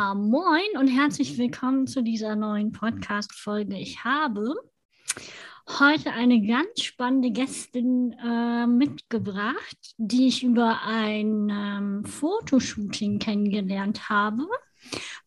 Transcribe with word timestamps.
Ja, 0.00 0.14
moin 0.14 0.78
und 0.78 0.88
herzlich 0.88 1.36
willkommen 1.36 1.86
zu 1.86 2.02
dieser 2.02 2.34
neuen 2.34 2.72
Podcast-Folge. 2.72 3.76
Ich 3.76 4.02
habe 4.02 4.54
heute 5.78 6.12
eine 6.12 6.40
ganz 6.40 6.80
spannende 6.80 7.30
Gästin 7.30 8.14
äh, 8.14 8.66
mitgebracht, 8.66 9.76
die 9.98 10.28
ich 10.28 10.42
über 10.42 10.80
ein 10.86 11.50
ähm, 11.50 12.04
Fotoshooting 12.06 13.18
kennengelernt 13.18 14.08
habe 14.08 14.46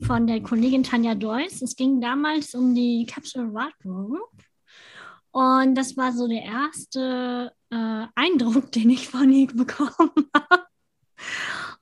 von 0.02 0.26
der 0.26 0.42
Kollegin 0.42 0.82
Tanja 0.82 1.14
Deuss. 1.14 1.62
Es 1.62 1.76
ging 1.76 2.02
damals 2.02 2.56
um 2.56 2.74
die 2.74 3.06
Capsule 3.06 3.54
Wardrobe. 3.54 4.22
Und 5.30 5.76
das 5.76 5.96
war 5.98 6.14
so 6.14 6.28
der 6.28 6.46
erste 6.46 7.52
äh, 7.70 8.08
Eindruck, 8.16 8.72
den 8.72 8.90
ich 8.90 9.08
von 9.08 9.32
ihr 9.32 9.46
bekommen 9.50 10.32
habe. 10.36 10.64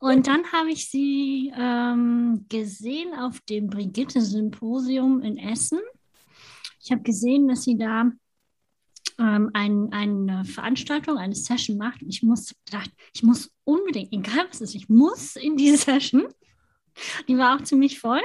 Und 0.02 0.26
dann 0.26 0.52
habe 0.52 0.72
ich 0.72 0.90
sie 0.90 1.54
ähm, 1.56 2.48
gesehen 2.50 3.14
auf 3.14 3.40
dem 3.42 3.68
Brigitte-Symposium 3.68 5.22
in 5.22 5.38
Essen. 5.38 5.80
Ich 6.84 6.92
habe 6.92 7.04
gesehen, 7.04 7.48
dass 7.48 7.66
sie 7.66 7.78
da 7.78 8.12
ähm, 9.20 9.52
ein, 9.54 9.94
eine 9.94 10.44
Veranstaltung, 10.44 11.20
eine 11.20 11.36
Session 11.36 11.78
macht. 11.78 12.02
Ich 12.02 12.24
muss 12.24 12.56
gedacht, 12.66 12.90
ich 13.14 13.22
muss 13.22 13.54
unbedingt, 13.64 14.12
egal 14.12 14.48
was 14.50 14.56
es 14.56 14.70
ist, 14.70 14.76
ich 14.76 14.90
muss 14.90 15.36
in 15.36 15.56
diese 15.56 15.78
Session. 15.86 16.28
Die 17.28 17.38
war 17.38 17.56
auch 17.56 17.64
ziemlich 17.64 18.00
voll. 18.00 18.24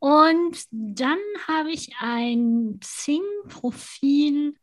Und 0.00 0.58
dann 0.72 1.18
habe 1.46 1.70
ich 1.70 1.94
ein 2.00 2.80
Xing-Profil 2.80 4.56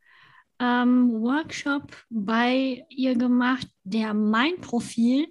ähm, 0.60 1.22
Workshop 1.22 1.96
bei 2.10 2.86
ihr 2.90 3.16
gemacht, 3.16 3.68
der 3.86 4.14
mein 4.14 4.60
Profil 4.60 5.28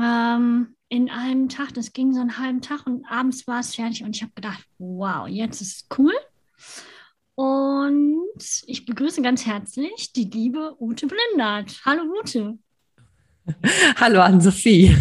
ähm, 0.00 0.74
in 0.88 1.10
einem 1.10 1.48
Tag, 1.48 1.74
das 1.74 1.92
ging 1.92 2.14
so 2.14 2.20
einen 2.20 2.38
halben 2.38 2.62
Tag 2.62 2.86
und 2.86 3.04
abends 3.10 3.46
war 3.46 3.60
es 3.60 3.74
fertig 3.74 4.04
und 4.04 4.16
ich 4.16 4.22
habe 4.22 4.32
gedacht, 4.34 4.64
wow, 4.78 5.28
jetzt 5.28 5.60
ist 5.60 5.76
es 5.76 5.98
cool. 5.98 6.14
Und 7.34 8.64
ich 8.66 8.84
begrüße 8.84 9.22
ganz 9.22 9.46
herzlich 9.46 10.12
die 10.12 10.24
liebe 10.24 10.74
Ute 10.80 11.06
Blindert. 11.06 11.80
Hallo 11.84 12.02
Ute. 12.18 12.58
Hallo 13.96 14.20
Ann-Sophie. 14.20 14.96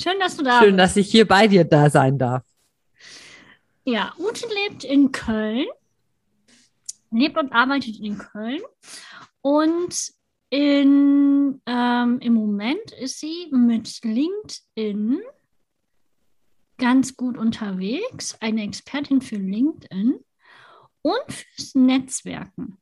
Schön, 0.00 0.18
dass 0.18 0.36
du 0.36 0.42
da 0.42 0.58
bist. 0.58 0.64
Schön, 0.64 0.76
dass 0.78 0.96
ich 0.96 1.10
hier 1.10 1.28
bei 1.28 1.46
dir 1.46 1.64
da 1.64 1.90
sein 1.90 2.18
darf. 2.18 2.42
Ja, 3.84 4.14
Ute 4.18 4.46
lebt 4.46 4.84
in 4.84 5.12
Köln, 5.12 5.66
lebt 7.10 7.36
und 7.36 7.52
arbeitet 7.52 8.00
in 8.00 8.18
Köln 8.18 8.60
und 9.42 10.12
in, 10.50 11.62
ähm, 11.64 12.18
Im 12.20 12.34
Moment 12.34 12.90
ist 13.00 13.20
sie 13.20 13.48
mit 13.52 14.04
LinkedIn 14.04 15.20
ganz 16.76 17.16
gut 17.16 17.36
unterwegs, 17.38 18.36
eine 18.40 18.64
Expertin 18.64 19.20
für 19.20 19.36
LinkedIn 19.36 20.18
und 21.02 21.32
fürs 21.32 21.74
Netzwerken. 21.74 22.78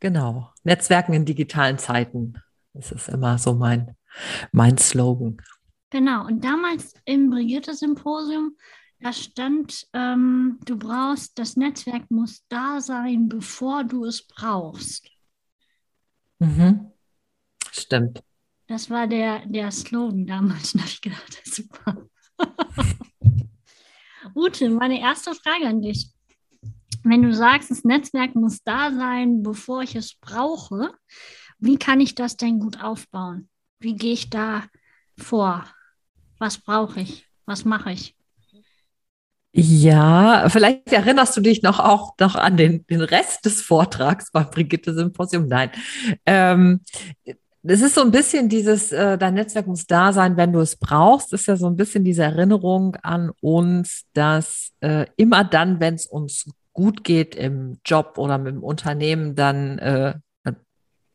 Genau, 0.00 0.50
Netzwerken 0.64 1.14
in 1.14 1.24
digitalen 1.24 1.78
Zeiten. 1.78 2.34
Das 2.74 2.92
ist 2.92 3.08
immer 3.08 3.38
so 3.38 3.54
mein, 3.54 3.96
mein 4.52 4.76
Slogan. 4.76 5.40
Genau, 5.90 6.26
und 6.26 6.44
damals 6.44 6.94
im 7.04 7.30
Brigitte-Symposium, 7.30 8.56
da 9.00 9.12
stand, 9.12 9.86
ähm, 9.92 10.58
du 10.64 10.76
brauchst, 10.76 11.38
das 11.38 11.56
Netzwerk 11.56 12.10
muss 12.10 12.44
da 12.48 12.80
sein, 12.80 13.28
bevor 13.28 13.84
du 13.84 14.04
es 14.04 14.26
brauchst. 14.26 15.10
Mhm. 16.40 16.90
Stimmt. 17.70 18.22
Das 18.66 18.90
war 18.90 19.06
der, 19.06 19.46
der 19.46 19.70
Slogan 19.70 20.26
damals. 20.26 20.72
Da 20.74 20.80
habe 20.80 20.88
ich 20.88 21.00
gedacht, 21.00 21.42
super. 21.44 22.06
Ute, 24.34 24.70
meine 24.70 25.00
erste 25.00 25.34
Frage 25.34 25.66
an 25.66 25.82
dich. 25.82 26.10
Wenn 27.02 27.22
du 27.22 27.34
sagst, 27.34 27.70
das 27.70 27.84
Netzwerk 27.84 28.34
muss 28.34 28.62
da 28.62 28.92
sein, 28.92 29.42
bevor 29.42 29.82
ich 29.82 29.96
es 29.96 30.14
brauche, 30.20 30.92
wie 31.58 31.78
kann 31.78 32.00
ich 32.00 32.14
das 32.14 32.36
denn 32.36 32.58
gut 32.58 32.82
aufbauen? 32.82 33.48
Wie 33.78 33.94
gehe 33.94 34.12
ich 34.12 34.30
da 34.30 34.66
vor? 35.18 35.64
Was 36.38 36.58
brauche 36.58 37.00
ich? 37.00 37.26
Was 37.46 37.64
mache 37.64 37.92
ich? 37.92 38.16
Ja, 39.52 40.48
vielleicht 40.48 40.92
erinnerst 40.92 41.36
du 41.36 41.40
dich 41.40 41.62
noch 41.62 41.80
auch 41.80 42.14
noch 42.20 42.36
an 42.36 42.56
den, 42.56 42.86
den 42.86 43.00
Rest 43.00 43.44
des 43.44 43.60
Vortrags 43.60 44.30
beim 44.30 44.48
Brigitte-Symposium. 44.48 45.48
Nein. 45.48 45.70
Ähm, 46.24 46.80
es 47.62 47.82
ist 47.82 47.94
so 47.96 48.00
ein 48.02 48.12
bisschen 48.12 48.48
dieses, 48.48 48.92
äh, 48.92 49.18
dein 49.18 49.34
Netzwerk 49.34 49.66
muss 49.66 49.86
da 49.86 50.12
sein, 50.12 50.36
wenn 50.36 50.52
du 50.52 50.60
es 50.60 50.76
brauchst, 50.76 51.32
ist 51.32 51.46
ja 51.46 51.56
so 51.56 51.66
ein 51.66 51.76
bisschen 51.76 52.04
diese 52.04 52.22
Erinnerung 52.22 52.96
an 53.02 53.32
uns, 53.40 54.04
dass 54.14 54.70
äh, 54.80 55.06
immer 55.16 55.44
dann, 55.44 55.80
wenn 55.80 55.94
es 55.94 56.06
uns 56.06 56.48
gut 56.72 57.02
geht 57.02 57.34
im 57.34 57.78
Job 57.84 58.14
oder 58.16 58.38
mit 58.38 58.54
dem 58.54 58.62
Unternehmen, 58.62 59.34
dann, 59.34 59.78
äh, 59.78 60.14
dann 60.44 60.56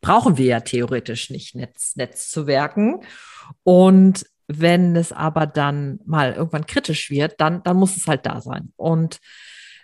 brauchen 0.02 0.38
wir 0.38 0.46
ja 0.46 0.60
theoretisch 0.60 1.30
nicht 1.30 1.56
Netz, 1.56 1.96
Netzwerken. 1.96 3.00
Und 3.64 4.26
wenn 4.48 4.96
es 4.96 5.12
aber 5.12 5.48
dann 5.48 6.00
mal 6.06 6.34
irgendwann 6.34 6.66
kritisch 6.66 7.10
wird, 7.10 7.40
dann, 7.40 7.64
dann 7.64 7.78
muss 7.78 7.98
es 7.98 8.08
halt 8.08 8.26
da 8.26 8.42
sein. 8.42 8.72
Und 8.76 9.20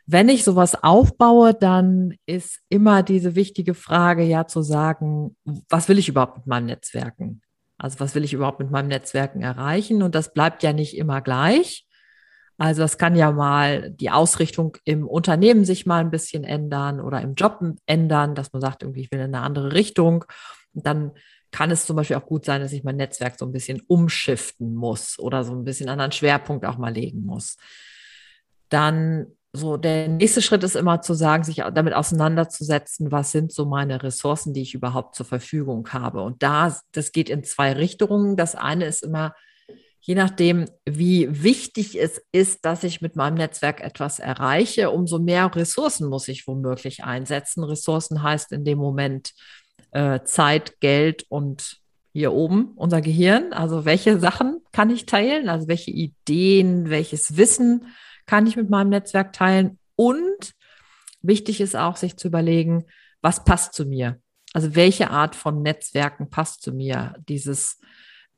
wenn 0.07 0.29
ich 0.29 0.44
sowas 0.44 0.83
aufbaue, 0.83 1.53
dann 1.53 2.16
ist 2.25 2.59
immer 2.69 3.03
diese 3.03 3.35
wichtige 3.35 3.73
Frage 3.73 4.23
ja 4.23 4.47
zu 4.47 4.61
sagen, 4.61 5.35
was 5.69 5.88
will 5.89 5.99
ich 5.99 6.09
überhaupt 6.09 6.38
mit 6.38 6.47
meinem 6.47 6.66
Netzwerken? 6.66 7.41
Also 7.77 7.99
was 7.99 8.13
will 8.13 8.23
ich 8.23 8.33
überhaupt 8.33 8.59
mit 8.59 8.72
meinem 8.72 8.89
Netzwerken 8.89 9.41
erreichen? 9.41 10.03
Und 10.03 10.13
das 10.16 10.33
bleibt 10.33 10.63
ja 10.63 10.73
nicht 10.73 10.97
immer 10.97 11.22
gleich. 11.22 11.88
Also 12.57 12.83
das 12.83 12.99
kann 12.99 13.16
ja 13.16 13.31
mal 13.31 13.89
die 13.89 14.11
Ausrichtung 14.11 14.78
im 14.83 15.07
Unternehmen 15.07 15.66
sich 15.66 15.88
mal 15.88 15.99
ein 15.99 16.11
bisschen 16.11 16.43
ändern 16.43 16.99
oder 16.99 17.22
im 17.22 17.33
Job 17.33 17.59
ändern, 17.88 18.35
dass 18.35 18.53
man 18.53 18.61
sagt, 18.61 18.83
irgendwie 18.83 19.01
ich 19.01 19.11
will 19.11 19.19
in 19.19 19.33
eine 19.33 19.41
andere 19.43 19.73
Richtung. 19.73 20.25
Und 20.73 20.85
dann 20.85 21.11
kann 21.51 21.72
es 21.72 21.85
zum 21.85 21.95
Beispiel 21.95 22.16
auch 22.16 22.25
gut 22.25 22.45
sein, 22.45 22.62
dass 22.62 22.72
ich 22.72 22.84
mein 22.84 22.95
Netzwerk 22.95 23.38
so 23.38 23.45
ein 23.45 23.51
bisschen 23.51 23.81
umschiften 23.88 24.73
muss 24.73 25.19
oder 25.19 25.44
so 25.44 25.53
ein 25.53 25.63
bisschen 25.63 25.89
anderen 25.89 26.12
Schwerpunkt 26.12 26.66
auch 26.66 26.78
mal 26.78 26.94
legen 26.94 27.25
muss. 27.25 27.57
Dann 28.69 29.28
so 29.53 29.75
der 29.75 30.07
nächste 30.07 30.41
Schritt 30.41 30.63
ist 30.63 30.78
immer 30.78 31.01
zu 31.01 31.13
sagen, 31.13 31.44
sich 31.44 31.57
damit 31.73 31.94
auseinanderzusetzen, 31.94 33.11
was 33.11 33.31
sind 33.31 33.51
so 33.51 33.66
meine 33.66 34.01
Ressourcen, 34.01 34.53
die 34.53 34.61
ich 34.61 34.73
überhaupt 34.73 35.16
zur 35.16 35.25
Verfügung 35.25 35.90
habe. 35.91 36.22
Und 36.22 36.41
da, 36.41 36.78
das 36.94 37.11
geht 37.11 37.29
in 37.29 37.44
zwei 37.44 37.73
Richtungen. 37.73 38.38
Das 38.38 38.56
eine 38.56 38.85
ist 38.85 39.03
immer, 39.03 39.35
je 40.00 40.16
nachdem, 40.16 40.69
wie 40.85 41.44
wichtig 41.44 42.00
es 42.00 42.22
ist, 42.31 42.63
dass 42.63 42.85
ich 42.85 43.01
mit 43.01 43.17
meinem 43.17 43.35
Netzwerk 43.35 43.81
etwas 43.81 44.19
erreiche, 44.19 44.90
umso 44.90 45.19
mehr 45.19 45.53
Ressourcen 45.53 46.07
muss 46.07 46.29
ich 46.29 46.47
womöglich 46.47 47.03
einsetzen. 47.03 47.66
Ressourcen 47.66 48.23
heißt 48.23 48.53
in 48.53 48.63
dem 48.63 48.78
Moment 48.78 49.34
äh, 49.91 50.22
Zeit, 50.24 50.79
Geld 50.79 51.25
und 51.29 51.81
hier 52.13 52.34
oben 52.34 52.74
unser 52.75 53.02
Gehirn. 53.02 53.53
Also 53.53 53.85
welche 53.85 54.19
Sachen 54.19 54.62
kann 54.72 54.90
ich 54.90 55.06
teilen? 55.06 55.50
Also 55.50 55.68
welche 55.68 55.91
Ideen, 55.91 56.90
welches 56.90 57.38
Wissen 57.38 57.88
kann 58.25 58.47
ich 58.47 58.56
mit 58.56 58.69
meinem 58.69 58.90
Netzwerk 58.90 59.34
teilen? 59.34 59.79
Und 59.96 60.53
wichtig 61.22 61.62
ist 61.62 61.75
auch, 61.75 61.96
sich 61.96 62.18
zu 62.18 62.28
überlegen, 62.28 62.85
was 63.22 63.44
passt 63.44 63.74
zu 63.74 63.85
mir? 63.85 64.19
Also 64.53 64.75
welche 64.75 65.09
Art 65.09 65.35
von 65.35 65.62
Netzwerken 65.62 66.29
passt 66.29 66.62
zu 66.62 66.73
mir? 66.73 67.16
Dieses 67.29 67.79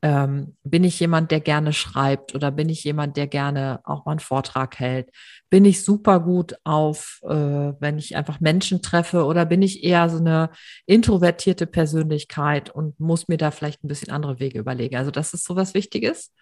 ähm, 0.04 0.54
bin 0.62 0.84
ich 0.84 1.00
jemand, 1.00 1.30
der 1.30 1.40
gerne 1.40 1.72
schreibt 1.72 2.34
oder 2.34 2.50
bin 2.50 2.68
ich 2.68 2.84
jemand, 2.84 3.16
der 3.16 3.26
gerne 3.26 3.80
auch 3.84 4.04
mal 4.04 4.12
einen 4.12 4.20
Vortrag 4.20 4.78
hält? 4.78 5.08
Bin 5.48 5.64
ich 5.64 5.82
super 5.82 6.20
gut 6.20 6.56
auf, 6.62 7.20
äh, 7.22 7.32
wenn 7.80 7.96
ich 7.96 8.14
einfach 8.14 8.38
Menschen 8.38 8.82
treffe 8.82 9.24
oder 9.24 9.46
bin 9.46 9.62
ich 9.62 9.82
eher 9.82 10.10
so 10.10 10.18
eine 10.18 10.50
introvertierte 10.84 11.66
Persönlichkeit 11.66 12.68
und 12.68 13.00
muss 13.00 13.28
mir 13.28 13.38
da 13.38 13.50
vielleicht 13.50 13.82
ein 13.82 13.88
bisschen 13.88 14.12
andere 14.12 14.40
Wege 14.40 14.58
überlegen? 14.58 14.96
Also 14.96 15.10
das 15.10 15.32
ist 15.32 15.46
so 15.46 15.56
was 15.56 15.72
Wichtiges. 15.72 16.34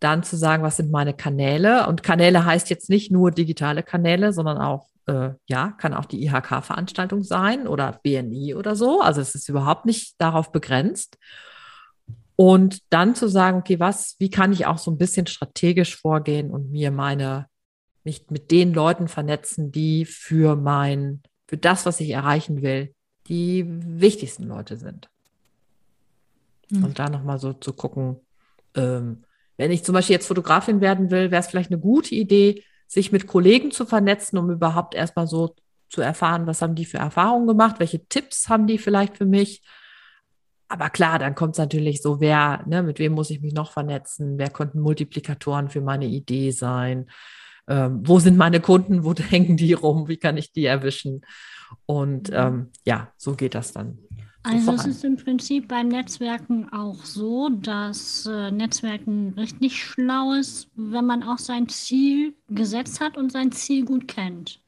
Dann 0.00 0.22
zu 0.22 0.38
sagen, 0.38 0.62
was 0.62 0.78
sind 0.78 0.90
meine 0.90 1.12
Kanäle? 1.12 1.86
Und 1.88 2.02
Kanäle 2.02 2.46
heißt 2.46 2.70
jetzt 2.70 2.88
nicht 2.88 3.12
nur 3.12 3.32
digitale 3.32 3.82
Kanäle, 3.82 4.32
sondern 4.32 4.56
auch 4.56 4.88
äh, 5.08 5.32
ja, 5.46 5.72
kann 5.72 5.92
auch 5.92 6.06
die 6.06 6.24
IHK-Veranstaltung 6.24 7.22
sein 7.22 7.68
oder 7.68 8.00
BNI 8.02 8.54
oder 8.54 8.76
so. 8.76 9.02
Also 9.02 9.20
es 9.20 9.34
ist 9.34 9.50
überhaupt 9.50 9.84
nicht 9.84 10.14
darauf 10.18 10.52
begrenzt. 10.52 11.18
Und 12.36 12.80
dann 12.90 13.14
zu 13.14 13.28
sagen, 13.28 13.58
okay, 13.58 13.78
was, 13.78 14.16
wie 14.18 14.30
kann 14.30 14.52
ich 14.52 14.66
auch 14.66 14.78
so 14.78 14.90
ein 14.90 14.98
bisschen 14.98 15.26
strategisch 15.26 15.96
vorgehen 15.96 16.50
und 16.50 16.70
mir 16.70 16.90
meine, 16.90 17.46
nicht 18.04 18.30
mit 18.30 18.50
den 18.50 18.72
Leuten 18.72 19.08
vernetzen, 19.08 19.70
die 19.70 20.04
für 20.04 20.56
mein, 20.56 21.22
für 21.46 21.56
das, 21.56 21.86
was 21.86 22.00
ich 22.00 22.10
erreichen 22.10 22.62
will, 22.62 22.94
die 23.28 23.64
wichtigsten 23.68 24.44
Leute 24.44 24.76
sind. 24.76 25.08
Mhm. 26.70 26.84
Und 26.84 26.98
da 26.98 27.08
nochmal 27.08 27.38
so 27.38 27.52
zu 27.52 27.72
gucken, 27.72 28.16
ähm, 28.74 29.24
wenn 29.56 29.70
ich 29.70 29.84
zum 29.84 29.92
Beispiel 29.92 30.14
jetzt 30.14 30.26
Fotografin 30.26 30.80
werden 30.80 31.10
will, 31.10 31.30
wäre 31.30 31.40
es 31.40 31.46
vielleicht 31.46 31.70
eine 31.70 31.80
gute 31.80 32.14
Idee, 32.14 32.64
sich 32.88 33.12
mit 33.12 33.26
Kollegen 33.26 33.70
zu 33.70 33.86
vernetzen, 33.86 34.38
um 34.38 34.50
überhaupt 34.50 34.94
erstmal 34.94 35.26
so 35.26 35.54
zu 35.88 36.00
erfahren, 36.00 36.46
was 36.46 36.62
haben 36.62 36.74
die 36.74 36.84
für 36.84 36.98
Erfahrungen 36.98 37.46
gemacht, 37.46 37.76
welche 37.78 38.04
Tipps 38.06 38.48
haben 38.48 38.66
die 38.66 38.78
vielleicht 38.78 39.18
für 39.18 39.26
mich 39.26 39.62
aber 40.72 40.88
klar, 40.88 41.18
dann 41.18 41.34
kommt 41.34 41.52
es 41.54 41.58
natürlich 41.58 42.00
so, 42.00 42.18
wer, 42.18 42.64
ne, 42.66 42.82
mit 42.82 42.98
wem 42.98 43.12
muss 43.12 43.28
ich 43.28 43.42
mich 43.42 43.52
noch 43.52 43.72
vernetzen? 43.72 44.38
Wer 44.38 44.48
könnten 44.48 44.80
Multiplikatoren 44.80 45.68
für 45.68 45.82
meine 45.82 46.06
Idee 46.06 46.50
sein? 46.50 47.10
Ähm, 47.68 48.00
wo 48.04 48.18
sind 48.18 48.38
meine 48.38 48.58
Kunden? 48.58 49.04
Wo 49.04 49.14
hängen 49.30 49.58
die 49.58 49.74
rum? 49.74 50.08
Wie 50.08 50.16
kann 50.16 50.38
ich 50.38 50.50
die 50.50 50.64
erwischen? 50.64 51.20
Und 51.84 52.30
mhm. 52.30 52.36
ähm, 52.36 52.70
ja, 52.86 53.12
so 53.18 53.34
geht 53.34 53.54
das 53.54 53.72
dann. 53.74 53.98
Also 54.44 54.72
es 54.72 54.86
ist 54.86 55.04
im 55.04 55.16
Prinzip 55.16 55.68
beim 55.68 55.88
Netzwerken 55.88 56.72
auch 56.72 57.04
so, 57.04 57.50
dass 57.50 58.26
äh, 58.26 58.50
Netzwerken 58.50 59.34
richtig 59.36 59.76
schlau 59.76 60.32
ist, 60.32 60.68
wenn 60.74 61.04
man 61.04 61.22
auch 61.22 61.38
sein 61.38 61.68
Ziel 61.68 62.34
gesetzt 62.48 63.00
hat 63.00 63.18
und 63.18 63.30
sein 63.30 63.52
Ziel 63.52 63.84
gut 63.84 64.08
kennt. 64.08 64.61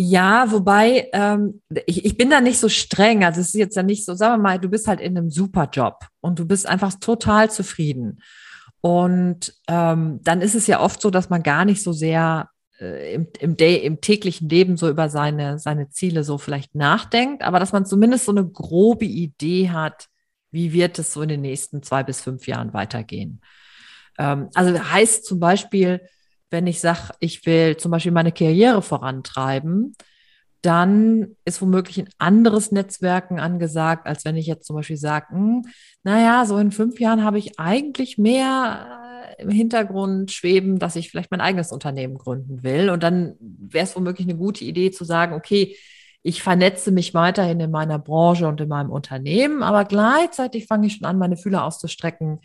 Ja, 0.00 0.52
wobei 0.52 1.08
ähm, 1.12 1.60
ich, 1.86 2.04
ich 2.04 2.16
bin 2.16 2.30
da 2.30 2.40
nicht 2.40 2.60
so 2.60 2.68
streng. 2.68 3.24
Also 3.24 3.40
es 3.40 3.48
ist 3.48 3.54
jetzt 3.54 3.74
ja 3.74 3.82
nicht 3.82 4.04
so, 4.04 4.14
sagen 4.14 4.34
wir 4.34 4.42
mal, 4.44 4.60
du 4.60 4.68
bist 4.68 4.86
halt 4.86 5.00
in 5.00 5.18
einem 5.18 5.28
super 5.28 5.68
Job 5.72 6.06
und 6.20 6.38
du 6.38 6.46
bist 6.46 6.68
einfach 6.68 6.94
total 7.00 7.50
zufrieden. 7.50 8.22
Und 8.80 9.54
ähm, 9.66 10.20
dann 10.22 10.40
ist 10.40 10.54
es 10.54 10.68
ja 10.68 10.78
oft 10.78 11.02
so, 11.02 11.10
dass 11.10 11.30
man 11.30 11.42
gar 11.42 11.64
nicht 11.64 11.82
so 11.82 11.92
sehr 11.92 12.48
äh, 12.78 13.12
im, 13.12 13.26
im, 13.40 13.56
Day, 13.56 13.78
im 13.78 14.00
täglichen 14.00 14.48
Leben 14.48 14.76
so 14.76 14.88
über 14.88 15.08
seine, 15.08 15.58
seine 15.58 15.88
Ziele 15.90 16.22
so 16.22 16.38
vielleicht 16.38 16.76
nachdenkt, 16.76 17.42
aber 17.42 17.58
dass 17.58 17.72
man 17.72 17.84
zumindest 17.84 18.26
so 18.26 18.30
eine 18.30 18.46
grobe 18.48 19.04
Idee 19.04 19.70
hat, 19.70 20.06
wie 20.52 20.72
wird 20.72 21.00
es 21.00 21.12
so 21.12 21.22
in 21.22 21.28
den 21.28 21.40
nächsten 21.40 21.82
zwei 21.82 22.04
bis 22.04 22.20
fünf 22.20 22.46
Jahren 22.46 22.72
weitergehen. 22.72 23.40
Ähm, 24.16 24.48
also 24.54 24.78
heißt 24.78 25.24
zum 25.24 25.40
Beispiel, 25.40 26.02
wenn 26.50 26.66
ich 26.66 26.80
sage, 26.80 27.12
ich 27.20 27.44
will 27.46 27.76
zum 27.76 27.90
Beispiel 27.90 28.12
meine 28.12 28.32
Karriere 28.32 28.82
vorantreiben, 28.82 29.94
dann 30.62 31.36
ist 31.44 31.62
womöglich 31.62 31.98
ein 31.98 32.08
anderes 32.18 32.72
Netzwerken 32.72 33.38
angesagt, 33.38 34.06
als 34.06 34.24
wenn 34.24 34.36
ich 34.36 34.46
jetzt 34.46 34.66
zum 34.66 34.76
Beispiel 34.76 34.96
sage, 34.96 35.28
hm, 35.30 35.64
naja, 36.02 36.44
so 36.46 36.58
in 36.58 36.72
fünf 36.72 36.98
Jahren 36.98 37.22
habe 37.22 37.38
ich 37.38 37.60
eigentlich 37.60 38.18
mehr 38.18 38.98
im 39.38 39.50
Hintergrund 39.50 40.32
schweben, 40.32 40.78
dass 40.78 40.96
ich 40.96 41.10
vielleicht 41.10 41.30
mein 41.30 41.40
eigenes 41.40 41.70
Unternehmen 41.70 42.18
gründen 42.18 42.62
will. 42.64 42.90
Und 42.90 43.02
dann 43.02 43.36
wäre 43.40 43.84
es 43.84 43.94
womöglich 43.94 44.26
eine 44.26 44.36
gute 44.36 44.64
Idee 44.64 44.90
zu 44.90 45.04
sagen, 45.04 45.34
okay, 45.34 45.76
ich 46.22 46.42
vernetze 46.42 46.90
mich 46.90 47.14
weiterhin 47.14 47.60
in 47.60 47.70
meiner 47.70 47.98
Branche 47.98 48.48
und 48.48 48.60
in 48.60 48.68
meinem 48.68 48.90
Unternehmen, 48.90 49.62
aber 49.62 49.84
gleichzeitig 49.84 50.66
fange 50.66 50.88
ich 50.88 50.94
schon 50.94 51.06
an, 51.06 51.18
meine 51.18 51.36
Fühler 51.36 51.64
auszustrecken 51.64 52.40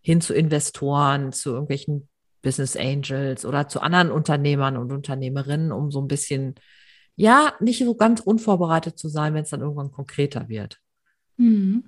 hin 0.00 0.20
zu 0.20 0.34
Investoren, 0.34 1.32
zu 1.32 1.50
irgendwelchen 1.50 2.08
Business 2.42 2.76
Angels 2.76 3.44
oder 3.44 3.68
zu 3.68 3.80
anderen 3.80 4.10
Unternehmern 4.10 4.76
und 4.76 4.92
Unternehmerinnen, 4.92 5.72
um 5.72 5.90
so 5.90 6.00
ein 6.00 6.08
bisschen, 6.08 6.56
ja, 7.16 7.54
nicht 7.60 7.78
so 7.78 7.94
ganz 7.94 8.20
unvorbereitet 8.20 8.98
zu 8.98 9.08
sein, 9.08 9.34
wenn 9.34 9.44
es 9.44 9.50
dann 9.50 9.60
irgendwann 9.60 9.92
konkreter 9.92 10.48
wird. 10.48 10.78
Mhm. 11.36 11.84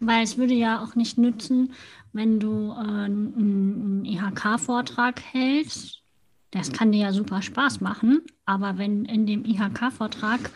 Weil 0.00 0.24
es 0.24 0.36
würde 0.36 0.54
ja 0.54 0.82
auch 0.82 0.94
nicht 0.94 1.16
nützen, 1.16 1.72
wenn 2.12 2.38
du 2.38 2.70
äh, 2.72 3.04
einen 3.04 4.04
IHK-Vortrag 4.04 5.22
hältst. 5.22 6.02
Das 6.50 6.72
kann 6.72 6.92
dir 6.92 7.00
ja 7.00 7.12
super 7.12 7.42
Spaß 7.42 7.80
machen, 7.80 8.22
aber 8.44 8.78
wenn 8.78 9.04
in 9.04 9.26
dem 9.26 9.44
IHK-Vortrag 9.44 10.50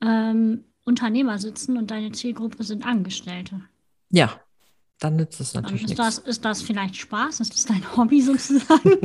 ähm, 0.00 0.64
Unternehmer 0.84 1.38
sitzen 1.38 1.76
und 1.76 1.90
deine 1.90 2.12
Zielgruppe 2.12 2.64
sind 2.64 2.86
Angestellte. 2.86 3.60
Ja, 4.10 4.40
dann 4.98 5.16
nützt 5.16 5.40
es 5.40 5.54
natürlich 5.54 5.82
ist 5.82 5.90
nichts. 5.90 6.04
Das, 6.04 6.18
ist 6.18 6.44
das 6.44 6.62
vielleicht 6.62 6.96
Spaß? 6.96 7.40
Ist 7.40 7.54
das 7.54 7.64
dein 7.66 7.84
Hobby 7.96 8.20
sozusagen? 8.20 8.98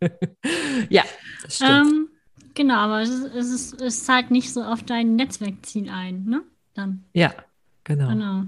ja, 0.88 1.04
das 1.42 1.56
stimmt. 1.56 1.70
Ähm, 1.70 2.08
genau, 2.54 2.76
aber 2.76 3.02
es, 3.02 3.10
ist, 3.10 3.34
es, 3.34 3.50
ist, 3.50 3.80
es 3.80 4.04
zahlt 4.04 4.30
nicht 4.30 4.52
so 4.52 4.62
auf 4.62 4.82
dein 4.82 5.16
Netzwerkziel 5.16 5.88
ein, 5.88 6.24
ne? 6.24 6.42
Dann. 6.74 7.04
Ja, 7.12 7.34
genau. 7.84 8.08
Genau. 8.08 8.44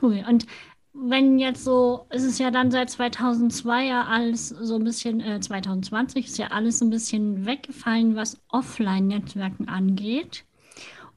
Cool. 0.00 0.24
Und 0.28 0.46
wenn 0.92 1.38
jetzt 1.38 1.64
so, 1.64 2.06
ist 2.10 2.24
es 2.24 2.38
ja 2.38 2.50
dann 2.50 2.70
seit 2.70 2.90
2002 2.90 3.84
ja 3.84 4.04
alles 4.04 4.48
so 4.48 4.76
ein 4.76 4.84
bisschen, 4.84 5.20
äh, 5.20 5.38
2020 5.38 6.26
ist 6.26 6.38
ja 6.38 6.48
alles 6.48 6.80
ein 6.80 6.90
bisschen 6.90 7.44
weggefallen, 7.44 8.16
was 8.16 8.40
Offline-Netzwerken 8.48 9.68
angeht. 9.68 10.44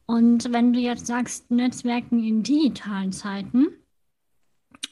Und 0.05 0.51
wenn 0.51 0.73
du 0.73 0.79
jetzt 0.79 1.07
sagst, 1.07 1.49
Netzwerken 1.51 2.23
in 2.23 2.43
digitalen 2.43 3.11
Zeiten, 3.11 3.67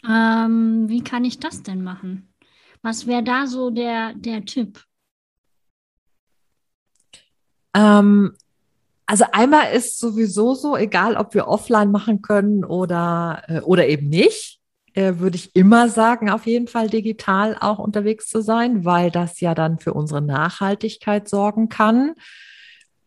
ähm, 0.07 0.89
wie 0.89 1.03
kann 1.03 1.25
ich 1.25 1.39
das 1.39 1.63
denn 1.63 1.83
machen? 1.83 2.33
Was 2.81 3.07
wäre 3.07 3.23
da 3.23 3.47
so 3.47 3.69
der, 3.69 4.13
der 4.15 4.45
Tipp? 4.45 4.83
Ähm, 7.73 8.35
also 9.05 9.25
einmal 9.31 9.71
ist 9.73 9.99
sowieso 9.99 10.53
so, 10.53 10.75
egal 10.75 11.15
ob 11.15 11.33
wir 11.33 11.47
offline 11.47 11.91
machen 11.91 12.21
können 12.21 12.65
oder, 12.65 13.43
äh, 13.47 13.59
oder 13.61 13.87
eben 13.87 14.09
nicht, 14.09 14.59
äh, 14.93 15.19
würde 15.19 15.37
ich 15.37 15.55
immer 15.55 15.89
sagen, 15.89 16.29
auf 16.29 16.45
jeden 16.45 16.67
Fall 16.67 16.89
digital 16.89 17.55
auch 17.59 17.79
unterwegs 17.79 18.27
zu 18.27 18.41
sein, 18.41 18.83
weil 18.83 19.11
das 19.11 19.39
ja 19.39 19.53
dann 19.53 19.79
für 19.79 19.93
unsere 19.93 20.21
Nachhaltigkeit 20.21 21.29
sorgen 21.29 21.69
kann. 21.69 22.15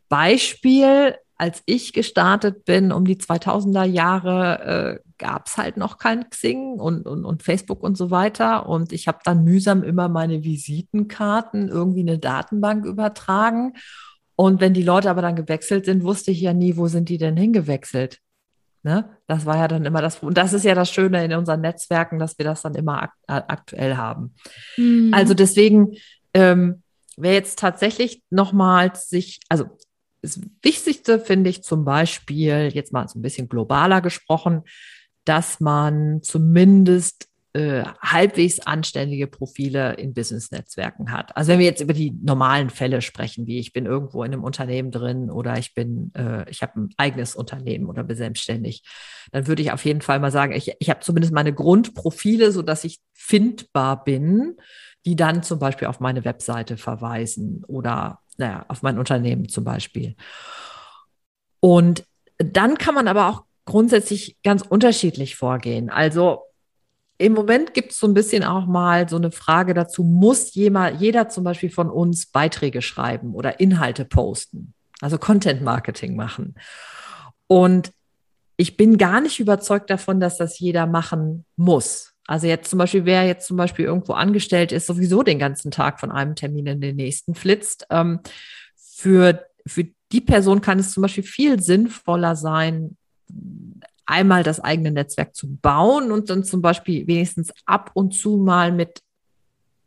Beispiel, 0.08 1.16
als 1.40 1.62
ich 1.64 1.94
gestartet 1.94 2.66
bin, 2.66 2.92
um 2.92 3.06
die 3.06 3.16
2000er 3.16 3.84
Jahre, 3.84 5.00
äh, 5.00 5.08
gab 5.16 5.46
es 5.46 5.56
halt 5.56 5.78
noch 5.78 5.96
kein 5.96 6.28
Xing 6.28 6.74
und, 6.74 7.06
und, 7.06 7.24
und 7.24 7.42
Facebook 7.42 7.82
und 7.82 7.96
so 7.96 8.10
weiter. 8.10 8.68
Und 8.68 8.92
ich 8.92 9.08
habe 9.08 9.20
dann 9.24 9.42
mühsam 9.42 9.82
immer 9.82 10.10
meine 10.10 10.44
Visitenkarten 10.44 11.68
irgendwie 11.68 12.00
eine 12.00 12.18
Datenbank 12.18 12.84
übertragen. 12.84 13.72
Und 14.36 14.60
wenn 14.60 14.74
die 14.74 14.82
Leute 14.82 15.08
aber 15.08 15.22
dann 15.22 15.34
gewechselt 15.34 15.86
sind, 15.86 16.04
wusste 16.04 16.30
ich 16.30 16.42
ja 16.42 16.52
nie, 16.52 16.76
wo 16.76 16.88
sind 16.88 17.08
die 17.08 17.16
denn 17.16 17.38
hingewechselt. 17.38 18.18
Ne? 18.82 19.08
Das 19.26 19.46
war 19.46 19.56
ja 19.56 19.66
dann 19.66 19.86
immer 19.86 20.02
das, 20.02 20.18
und 20.18 20.36
das 20.36 20.52
ist 20.52 20.66
ja 20.66 20.74
das 20.74 20.90
Schöne 20.90 21.24
in 21.24 21.32
unseren 21.32 21.62
Netzwerken, 21.62 22.18
dass 22.18 22.36
wir 22.36 22.44
das 22.44 22.60
dann 22.60 22.74
immer 22.74 23.04
ak 23.04 23.12
aktuell 23.26 23.96
haben. 23.96 24.34
Mhm. 24.76 25.14
Also 25.14 25.32
deswegen 25.32 25.96
ähm, 26.34 26.82
wäre 27.16 27.34
jetzt 27.34 27.58
tatsächlich 27.58 28.22
nochmals 28.28 29.08
sich, 29.08 29.40
also 29.48 29.70
das 30.22 30.40
Wichtigste 30.62 31.18
finde 31.18 31.50
ich 31.50 31.62
zum 31.62 31.84
Beispiel, 31.84 32.70
jetzt 32.72 32.92
mal 32.92 33.08
so 33.08 33.18
ein 33.18 33.22
bisschen 33.22 33.48
globaler 33.48 34.00
gesprochen, 34.00 34.62
dass 35.24 35.60
man 35.60 36.22
zumindest 36.22 37.30
äh, 37.52 37.82
halbwegs 38.00 38.60
anständige 38.60 39.26
Profile 39.26 39.94
in 39.94 40.14
Business-Netzwerken 40.14 41.10
hat. 41.10 41.36
Also 41.36 41.50
wenn 41.50 41.58
wir 41.58 41.66
jetzt 41.66 41.80
über 41.80 41.92
die 41.92 42.12
normalen 42.22 42.70
Fälle 42.70 43.02
sprechen, 43.02 43.48
wie 43.48 43.58
ich 43.58 43.72
bin 43.72 43.86
irgendwo 43.86 44.22
in 44.22 44.32
einem 44.32 44.44
Unternehmen 44.44 44.92
drin 44.92 45.30
oder 45.30 45.58
ich 45.58 45.74
bin, 45.74 46.12
äh, 46.14 46.48
ich 46.48 46.62
habe 46.62 46.80
ein 46.80 46.88
eigenes 46.96 47.34
Unternehmen 47.34 47.86
oder 47.86 48.04
bin 48.04 48.16
selbstständig, 48.16 48.84
dann 49.32 49.48
würde 49.48 49.62
ich 49.62 49.72
auf 49.72 49.84
jeden 49.84 50.00
Fall 50.00 50.20
mal 50.20 50.30
sagen, 50.30 50.52
ich, 50.52 50.72
ich 50.78 50.90
habe 50.90 51.00
zumindest 51.00 51.34
meine 51.34 51.52
Grundprofile, 51.52 52.52
so 52.52 52.62
dass 52.62 52.84
ich 52.84 53.00
findbar 53.14 54.04
bin, 54.04 54.56
die 55.04 55.16
dann 55.16 55.42
zum 55.42 55.58
Beispiel 55.58 55.88
auf 55.88 55.98
meine 55.98 56.24
Webseite 56.24 56.76
verweisen 56.76 57.64
oder 57.66 58.20
naja, 58.40 58.64
auf 58.68 58.82
mein 58.82 58.98
Unternehmen 58.98 59.48
zum 59.48 59.64
Beispiel. 59.64 60.16
Und 61.60 62.04
dann 62.38 62.78
kann 62.78 62.94
man 62.94 63.06
aber 63.06 63.28
auch 63.28 63.44
grundsätzlich 63.66 64.38
ganz 64.42 64.62
unterschiedlich 64.62 65.36
vorgehen. 65.36 65.90
Also 65.90 66.40
im 67.18 67.34
Moment 67.34 67.74
gibt 67.74 67.92
es 67.92 67.98
so 67.98 68.06
ein 68.06 68.14
bisschen 68.14 68.42
auch 68.42 68.64
mal 68.64 69.08
so 69.08 69.16
eine 69.16 69.30
Frage 69.30 69.74
dazu, 69.74 70.02
muss 70.02 70.54
jemand, 70.54 71.00
jeder 71.02 71.28
zum 71.28 71.44
Beispiel 71.44 71.70
von 71.70 71.90
uns 71.90 72.26
Beiträge 72.26 72.80
schreiben 72.80 73.34
oder 73.34 73.60
Inhalte 73.60 74.06
posten, 74.06 74.72
also 75.02 75.18
Content 75.18 75.60
Marketing 75.60 76.16
machen. 76.16 76.54
Und 77.46 77.92
ich 78.56 78.78
bin 78.78 78.96
gar 78.96 79.20
nicht 79.20 79.38
überzeugt 79.38 79.90
davon, 79.90 80.18
dass 80.18 80.38
das 80.38 80.58
jeder 80.58 80.86
machen 80.86 81.44
muss. 81.56 82.09
Also 82.30 82.46
jetzt 82.46 82.70
zum 82.70 82.78
Beispiel, 82.78 83.06
wer 83.06 83.26
jetzt 83.26 83.48
zum 83.48 83.56
Beispiel 83.56 83.86
irgendwo 83.86 84.12
angestellt 84.12 84.70
ist, 84.70 84.86
sowieso 84.86 85.24
den 85.24 85.40
ganzen 85.40 85.72
Tag 85.72 85.98
von 85.98 86.12
einem 86.12 86.36
Termin 86.36 86.64
in 86.66 86.80
den 86.80 86.94
nächsten 86.94 87.34
flitzt, 87.34 87.88
ähm, 87.90 88.20
für, 88.76 89.46
für 89.66 89.88
die 90.12 90.20
Person 90.20 90.60
kann 90.60 90.78
es 90.78 90.92
zum 90.92 91.00
Beispiel 91.00 91.24
viel 91.24 91.60
sinnvoller 91.60 92.36
sein, 92.36 92.96
einmal 94.06 94.44
das 94.44 94.60
eigene 94.60 94.92
Netzwerk 94.92 95.34
zu 95.34 95.56
bauen 95.56 96.12
und 96.12 96.30
dann 96.30 96.44
zum 96.44 96.62
Beispiel 96.62 97.04
wenigstens 97.08 97.52
ab 97.64 97.90
und 97.94 98.14
zu 98.14 98.36
mal 98.36 98.70
mit 98.70 99.02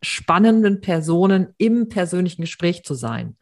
spannenden 0.01 0.81
Personen 0.81 1.53
im 1.57 1.87
persönlichen 1.87 2.41
Gespräch 2.41 2.83
zu 2.83 2.93
sein. 2.93 3.37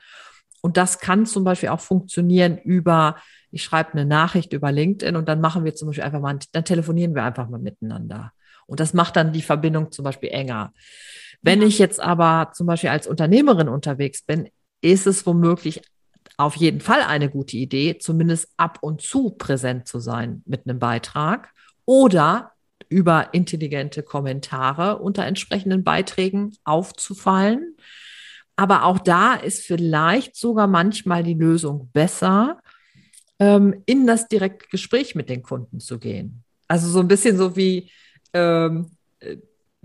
Und 0.61 0.77
das 0.77 0.99
kann 0.99 1.25
zum 1.25 1.43
Beispiel 1.43 1.69
auch 1.69 1.81
funktionieren 1.81 2.59
über, 2.59 3.15
ich 3.49 3.63
schreibe 3.63 3.93
eine 3.93 4.05
Nachricht 4.05 4.53
über 4.53 4.71
LinkedIn 4.71 5.15
und 5.15 5.27
dann 5.27 5.41
machen 5.41 5.65
wir 5.65 5.73
zum 5.73 5.87
Beispiel 5.87 6.03
einfach 6.03 6.21
mal, 6.21 6.37
dann 6.51 6.65
telefonieren 6.65 7.15
wir 7.15 7.23
einfach 7.23 7.49
mal 7.49 7.59
miteinander. 7.59 8.31
Und 8.71 8.79
das 8.79 8.93
macht 8.93 9.17
dann 9.17 9.33
die 9.33 9.41
Verbindung 9.41 9.91
zum 9.91 10.05
Beispiel 10.05 10.29
enger. 10.29 10.71
Wenn 11.41 11.61
ich 11.61 11.77
jetzt 11.77 11.99
aber 11.99 12.53
zum 12.53 12.67
Beispiel 12.67 12.89
als 12.89 13.05
Unternehmerin 13.05 13.67
unterwegs 13.67 14.21
bin, 14.21 14.47
ist 14.79 15.07
es 15.07 15.25
womöglich 15.25 15.81
auf 16.37 16.55
jeden 16.55 16.79
Fall 16.79 17.01
eine 17.01 17.29
gute 17.29 17.57
Idee, 17.57 17.97
zumindest 17.99 18.47
ab 18.55 18.77
und 18.79 19.01
zu 19.01 19.31
präsent 19.31 19.89
zu 19.89 19.99
sein 19.99 20.41
mit 20.45 20.65
einem 20.65 20.79
Beitrag 20.79 21.49
oder 21.83 22.53
über 22.87 23.33
intelligente 23.33 24.03
Kommentare 24.03 24.99
unter 24.99 25.25
entsprechenden 25.25 25.83
Beiträgen 25.83 26.55
aufzufallen. 26.63 27.75
Aber 28.55 28.85
auch 28.85 28.99
da 28.99 29.33
ist 29.33 29.65
vielleicht 29.65 30.37
sogar 30.37 30.67
manchmal 30.67 31.23
die 31.23 31.33
Lösung 31.33 31.89
besser, 31.91 32.61
ähm, 33.37 33.83
in 33.85 34.07
das 34.07 34.29
direkte 34.29 34.69
Gespräch 34.69 35.13
mit 35.13 35.27
den 35.27 35.43
Kunden 35.43 35.81
zu 35.81 35.99
gehen. 35.99 36.45
Also 36.69 36.87
so 36.87 37.01
ein 37.01 37.09
bisschen 37.09 37.35
so 37.35 37.57
wie, 37.57 37.91
ähm, 38.33 38.91
äh, 39.19 39.37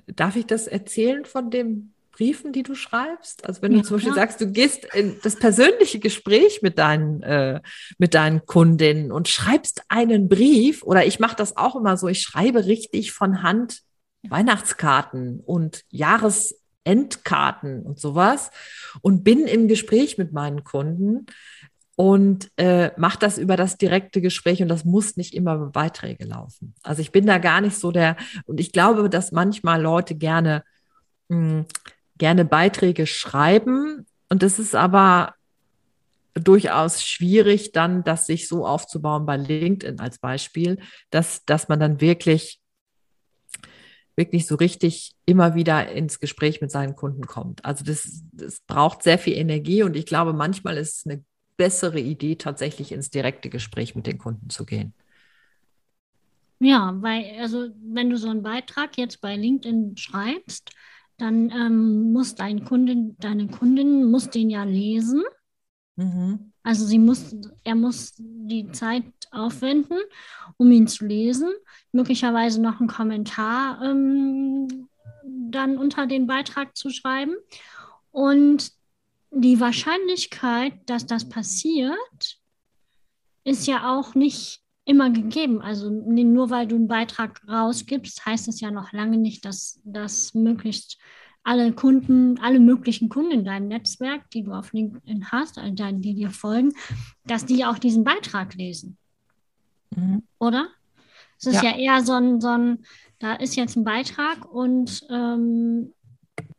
darf 0.06 0.36
ich 0.36 0.46
das 0.46 0.66
erzählen 0.66 1.24
von 1.24 1.50
den 1.50 1.92
Briefen, 2.12 2.52
die 2.52 2.62
du 2.62 2.74
schreibst? 2.74 3.44
Also 3.46 3.62
wenn 3.62 3.72
ja, 3.72 3.78
du 3.78 3.84
zum 3.84 3.96
Beispiel 3.96 4.12
klar. 4.12 4.26
sagst, 4.26 4.40
du 4.40 4.50
gehst 4.50 4.86
in 4.94 5.16
das 5.22 5.36
persönliche 5.36 5.98
Gespräch 5.98 6.62
mit 6.62 6.78
deinen, 6.78 7.22
äh, 7.22 7.60
mit 7.98 8.14
deinen 8.14 8.46
Kundinnen 8.46 9.12
und 9.12 9.28
schreibst 9.28 9.82
einen 9.88 10.28
Brief, 10.28 10.82
oder 10.82 11.04
ich 11.04 11.20
mache 11.20 11.36
das 11.36 11.56
auch 11.56 11.76
immer 11.76 11.96
so, 11.96 12.08
ich 12.08 12.22
schreibe 12.22 12.66
richtig 12.66 13.12
von 13.12 13.42
Hand 13.42 13.82
Weihnachtskarten 14.28 15.40
und 15.40 15.84
Jahresendkarten 15.90 17.82
und 17.82 18.00
sowas 18.00 18.50
und 19.02 19.24
bin 19.24 19.46
im 19.46 19.68
Gespräch 19.68 20.18
mit 20.18 20.32
meinen 20.32 20.64
Kunden 20.64 21.26
und 21.96 22.50
äh, 22.56 22.90
mache 22.98 23.18
das 23.18 23.38
über 23.38 23.56
das 23.56 23.78
direkte 23.78 24.20
Gespräch 24.20 24.62
und 24.62 24.68
das 24.68 24.84
muss 24.84 25.16
nicht 25.16 25.34
immer 25.34 25.54
über 25.54 25.70
Beiträge 25.70 26.26
laufen. 26.26 26.74
Also 26.82 27.00
ich 27.00 27.10
bin 27.10 27.26
da 27.26 27.38
gar 27.38 27.62
nicht 27.62 27.76
so 27.76 27.90
der 27.90 28.16
und 28.44 28.60
ich 28.60 28.72
glaube, 28.72 29.08
dass 29.08 29.32
manchmal 29.32 29.80
Leute 29.80 30.14
gerne 30.14 30.62
mh, 31.28 31.38
hm, 31.38 31.66
gerne 32.18 32.44
Beiträge 32.44 33.06
schreiben 33.06 34.06
und 34.28 34.42
das 34.42 34.58
ist 34.58 34.74
aber 34.74 35.34
durchaus 36.34 37.02
schwierig, 37.02 37.72
dann 37.72 38.04
das 38.04 38.26
sich 38.26 38.46
so 38.46 38.66
aufzubauen 38.66 39.24
bei 39.24 39.38
LinkedIn 39.38 39.98
als 39.98 40.18
Beispiel, 40.18 40.78
dass, 41.10 41.44
dass 41.46 41.68
man 41.68 41.80
dann 41.80 42.00
wirklich 42.02 42.60
wirklich 44.16 44.46
so 44.46 44.54
richtig 44.54 45.14
immer 45.26 45.54
wieder 45.54 45.90
ins 45.92 46.20
Gespräch 46.20 46.62
mit 46.62 46.70
seinen 46.70 46.96
Kunden 46.96 47.26
kommt. 47.26 47.64
Also 47.66 47.84
das, 47.84 48.22
das 48.32 48.60
braucht 48.60 49.02
sehr 49.02 49.18
viel 49.18 49.34
Energie 49.34 49.82
und 49.82 49.94
ich 49.94 50.06
glaube, 50.06 50.32
manchmal 50.32 50.78
ist 50.78 50.98
es 50.98 51.06
eine 51.06 51.22
bessere 51.56 52.00
Idee, 52.00 52.36
tatsächlich 52.36 52.92
ins 52.92 53.10
direkte 53.10 53.48
Gespräch 53.48 53.94
mit 53.94 54.06
den 54.06 54.18
Kunden 54.18 54.50
zu 54.50 54.64
gehen. 54.66 54.92
Ja, 56.58 56.96
weil, 57.00 57.38
also 57.38 57.68
wenn 57.82 58.10
du 58.10 58.16
so 58.16 58.28
einen 58.28 58.42
Beitrag 58.42 58.96
jetzt 58.96 59.20
bei 59.20 59.36
LinkedIn 59.36 59.96
schreibst, 59.96 60.70
dann 61.18 61.50
ähm, 61.50 62.12
muss 62.12 62.34
dein 62.34 62.64
Kundin, 62.64 63.16
deine 63.18 63.48
Kundin 63.48 64.10
muss 64.10 64.30
den 64.30 64.50
ja 64.50 64.64
lesen. 64.64 65.22
Mhm. 65.96 66.52
Also 66.62 66.84
sie 66.84 66.98
muss, 66.98 67.34
er 67.64 67.75
muss 67.75 68.14
die 68.18 68.70
Zeit 68.72 69.04
aufwenden, 69.30 69.98
um 70.56 70.70
ihn 70.72 70.88
zu 70.88 71.06
lesen, 71.06 71.52
möglicherweise 71.92 72.60
noch 72.60 72.80
einen 72.80 72.88
Kommentar 72.88 73.82
ähm, 73.82 74.88
dann 75.25 75.78
unter 75.78 76.06
den 76.06 76.26
Beitrag 76.26 76.76
zu 76.76 76.90
schreiben. 76.90 77.34
Und 78.10 78.72
die 79.42 79.60
Wahrscheinlichkeit, 79.60 80.74
dass 80.86 81.06
das 81.06 81.28
passiert, 81.28 82.38
ist 83.44 83.66
ja 83.66 83.96
auch 83.96 84.14
nicht 84.14 84.62
immer 84.84 85.10
gegeben. 85.10 85.60
Also 85.60 85.90
nur 85.90 86.50
weil 86.50 86.66
du 86.66 86.76
einen 86.76 86.88
Beitrag 86.88 87.42
rausgibst, 87.48 88.24
heißt 88.24 88.48
es 88.48 88.60
ja 88.60 88.70
noch 88.70 88.92
lange 88.92 89.18
nicht, 89.18 89.44
dass 89.44 89.80
das 89.84 90.34
möglichst 90.34 90.98
alle 91.42 91.72
Kunden, 91.72 92.40
alle 92.40 92.58
möglichen 92.58 93.08
Kunden 93.08 93.30
in 93.30 93.44
deinem 93.44 93.68
Netzwerk, 93.68 94.30
die 94.30 94.42
du 94.42 94.52
auf 94.52 94.72
LinkedIn 94.72 95.30
hast, 95.30 95.58
also 95.58 95.74
die 95.92 96.14
dir 96.14 96.30
folgen, 96.30 96.72
dass 97.24 97.44
die 97.44 97.64
auch 97.64 97.78
diesen 97.78 98.04
Beitrag 98.04 98.54
lesen. 98.54 98.96
Mhm. 99.94 100.22
Oder? 100.38 100.68
Es 101.38 101.46
ist 101.46 101.62
ja. 101.62 101.70
ja, 101.70 101.76
eher 101.76 102.04
so 102.04 102.14
ein, 102.14 102.40
so 102.40 102.48
ein, 102.48 102.84
da 103.18 103.34
ist 103.34 103.54
jetzt 103.54 103.76
ein 103.76 103.84
Beitrag 103.84 104.50
und 104.50 105.06
ähm, 105.10 105.92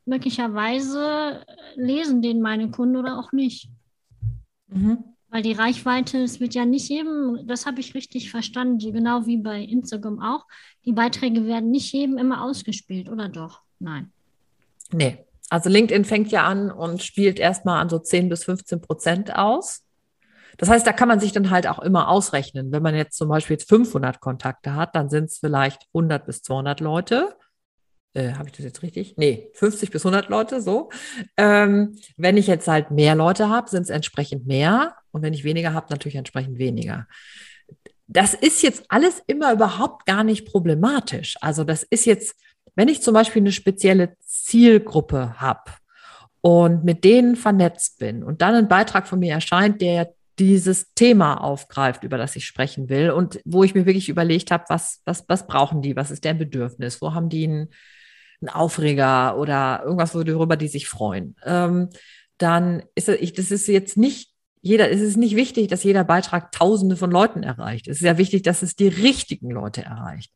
möglicherweise 0.07 1.41
lesen 1.75 2.21
den 2.21 2.41
meine 2.41 2.71
Kunden 2.71 2.95
oder 2.95 3.19
auch 3.19 3.31
nicht. 3.31 3.69
Mhm. 4.67 5.03
Weil 5.29 5.41
die 5.41 5.53
Reichweite, 5.53 6.19
es 6.19 6.39
wird 6.39 6.55
ja 6.55 6.65
nicht 6.65 6.89
jedem, 6.89 7.45
das 7.45 7.65
habe 7.65 7.81
ich 7.81 7.93
richtig 7.93 8.31
verstanden, 8.31 8.79
genau 8.79 9.25
wie 9.25 9.37
bei 9.37 9.61
Instagram 9.61 10.21
auch, 10.21 10.45
die 10.85 10.93
Beiträge 10.93 11.45
werden 11.45 11.69
nicht 11.69 11.91
jedem 11.91 12.17
immer 12.17 12.43
ausgespielt, 12.43 13.09
oder 13.09 13.27
doch? 13.27 13.61
Nein. 13.79 14.11
Nee. 14.91 15.17
Also 15.49 15.69
LinkedIn 15.69 16.05
fängt 16.05 16.31
ja 16.31 16.45
an 16.45 16.71
und 16.71 17.03
spielt 17.03 17.39
erstmal 17.39 17.79
an 17.79 17.89
so 17.89 17.99
10 17.99 18.29
bis 18.29 18.43
15 18.45 18.81
Prozent 18.81 19.35
aus. 19.35 19.85
Das 20.57 20.69
heißt, 20.69 20.85
da 20.85 20.91
kann 20.91 21.07
man 21.07 21.19
sich 21.19 21.31
dann 21.31 21.51
halt 21.51 21.67
auch 21.67 21.79
immer 21.79 22.09
ausrechnen. 22.09 22.71
Wenn 22.71 22.83
man 22.83 22.95
jetzt 22.95 23.17
zum 23.17 23.29
Beispiel 23.29 23.55
jetzt 23.55 23.69
500 23.69 24.19
Kontakte 24.19 24.75
hat, 24.75 24.95
dann 24.95 25.09
sind 25.09 25.25
es 25.25 25.37
vielleicht 25.37 25.83
100 25.93 26.25
bis 26.25 26.41
200 26.41 26.79
Leute. 26.79 27.35
Äh, 28.13 28.33
Habe 28.33 28.49
ich 28.49 28.55
das 28.55 28.65
jetzt 28.65 28.83
richtig? 28.83 29.15
Nee, 29.17 29.49
50 29.53 29.91
bis 29.91 30.05
100 30.05 30.29
Leute, 30.29 30.61
so. 30.61 30.89
Ähm, 31.37 31.97
wenn 32.17 32.37
ich 32.37 32.47
jetzt 32.47 32.67
halt 32.67 32.91
mehr 32.91 33.15
Leute 33.15 33.49
habe, 33.49 33.69
sind 33.69 33.83
es 33.83 33.89
entsprechend 33.89 34.47
mehr. 34.47 34.95
Und 35.11 35.21
wenn 35.21 35.33
ich 35.33 35.43
weniger 35.43 35.73
habe, 35.73 35.87
natürlich 35.89 36.15
entsprechend 36.15 36.57
weniger. 36.57 37.07
Das 38.07 38.33
ist 38.33 38.61
jetzt 38.61 38.85
alles 38.89 39.21
immer 39.27 39.51
überhaupt 39.51 40.05
gar 40.05 40.23
nicht 40.23 40.45
problematisch. 40.45 41.35
Also 41.41 41.63
das 41.63 41.83
ist 41.83 42.05
jetzt 42.05 42.35
wenn 42.77 42.89
ich 42.89 43.01
zum 43.01 43.15
Beispiel 43.15 43.41
eine 43.41 43.51
spezielle 43.51 44.15
Zielgruppe 44.19 45.41
habe 45.41 45.71
und 46.41 46.85
mit 46.85 47.03
denen 47.03 47.35
vernetzt 47.35 47.97
bin 47.97 48.23
und 48.23 48.43
dann 48.43 48.53
ein 48.53 48.67
Beitrag 48.67 49.07
von 49.07 49.17
mir 49.17 49.33
erscheint, 49.33 49.81
der 49.81 50.13
dieses 50.37 50.93
Thema 50.93 51.43
aufgreift, 51.43 52.03
über 52.03 52.19
das 52.19 52.35
ich 52.35 52.45
sprechen 52.45 52.87
will 52.87 53.09
und 53.09 53.41
wo 53.45 53.63
ich 53.63 53.73
mir 53.73 53.87
wirklich 53.87 54.09
überlegt 54.09 54.51
habe, 54.51 54.65
was, 54.67 55.01
was, 55.05 55.25
was 55.27 55.47
brauchen 55.47 55.81
die, 55.81 55.95
was 55.95 56.11
ist 56.11 56.23
deren 56.23 56.37
Bedürfnis, 56.37 57.01
wo 57.01 57.15
haben 57.15 57.29
die 57.29 57.45
einen, 57.45 57.69
einen 58.41 58.49
Aufreger 58.49 59.37
oder 59.37 59.81
irgendwas, 59.83 60.13
worüber 60.13 60.57
die 60.57 60.67
sich 60.67 60.87
freuen, 60.87 61.35
ähm, 61.43 61.89
dann 62.37 62.83
ist 62.95 63.09
ich, 63.09 63.33
das 63.33 63.51
ist 63.51 63.67
jetzt 63.67 63.97
nicht 63.97 64.31
jeder, 64.61 64.91
es 64.91 65.01
ist 65.01 65.17
nicht 65.17 65.35
wichtig, 65.35 65.69
dass 65.69 65.83
jeder 65.83 66.03
Beitrag 66.03 66.51
Tausende 66.51 66.97
von 66.97 67.09
Leuten 67.09 67.43
erreicht. 67.43 67.87
Es 67.87 67.97
ist 67.97 68.03
ja 68.03 68.17
wichtig, 68.17 68.43
dass 68.43 68.63
es 68.63 68.75
die 68.75 68.87
richtigen 68.87 69.49
Leute 69.49 69.83
erreicht. 69.83 70.31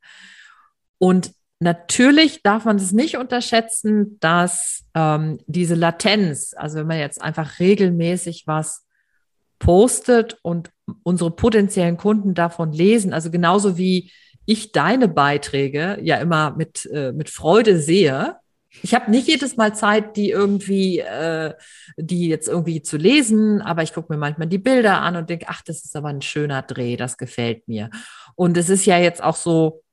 Und 0.97 1.33
Natürlich 1.63 2.41
darf 2.41 2.65
man 2.65 2.77
es 2.77 2.91
nicht 2.91 3.17
unterschätzen, 3.17 4.17
dass 4.19 4.83
ähm, 4.95 5.37
diese 5.45 5.75
Latenz, 5.75 6.55
also 6.57 6.79
wenn 6.79 6.87
man 6.87 6.97
jetzt 6.97 7.21
einfach 7.21 7.59
regelmäßig 7.59 8.45
was 8.47 8.87
postet 9.59 10.39
und 10.41 10.71
unsere 11.03 11.29
potenziellen 11.29 11.97
Kunden 11.97 12.33
davon 12.33 12.71
lesen, 12.71 13.13
also 13.13 13.29
genauso 13.29 13.77
wie 13.77 14.11
ich 14.51 14.73
deine 14.73 15.07
Beiträge 15.07 15.97
ja 16.01 16.17
immer 16.17 16.55
mit, 16.57 16.85
äh, 16.91 17.13
mit 17.13 17.29
Freude 17.29 17.79
sehe. 17.79 18.35
Ich 18.83 18.93
habe 18.93 19.09
nicht 19.09 19.27
jedes 19.27 19.55
Mal 19.55 19.73
Zeit, 19.75 20.17
die 20.17 20.29
irgendwie, 20.29 20.99
äh, 20.99 21.53
die 21.97 22.27
jetzt 22.27 22.47
irgendwie 22.49 22.81
zu 22.81 22.97
lesen, 22.97 23.61
aber 23.61 23.83
ich 23.83 23.93
gucke 23.93 24.11
mir 24.11 24.19
manchmal 24.19 24.47
die 24.47 24.57
Bilder 24.57 25.01
an 25.01 25.15
und 25.15 25.29
denke, 25.29 25.45
ach, 25.47 25.61
das 25.61 25.85
ist 25.85 25.95
aber 25.95 26.09
ein 26.09 26.21
schöner 26.21 26.61
Dreh, 26.63 26.97
das 26.97 27.17
gefällt 27.17 27.67
mir. 27.67 27.89
Und 28.35 28.57
es 28.57 28.69
ist 28.69 28.85
ja 28.85 28.97
jetzt 28.97 29.23
auch 29.23 29.35
so, 29.35 29.83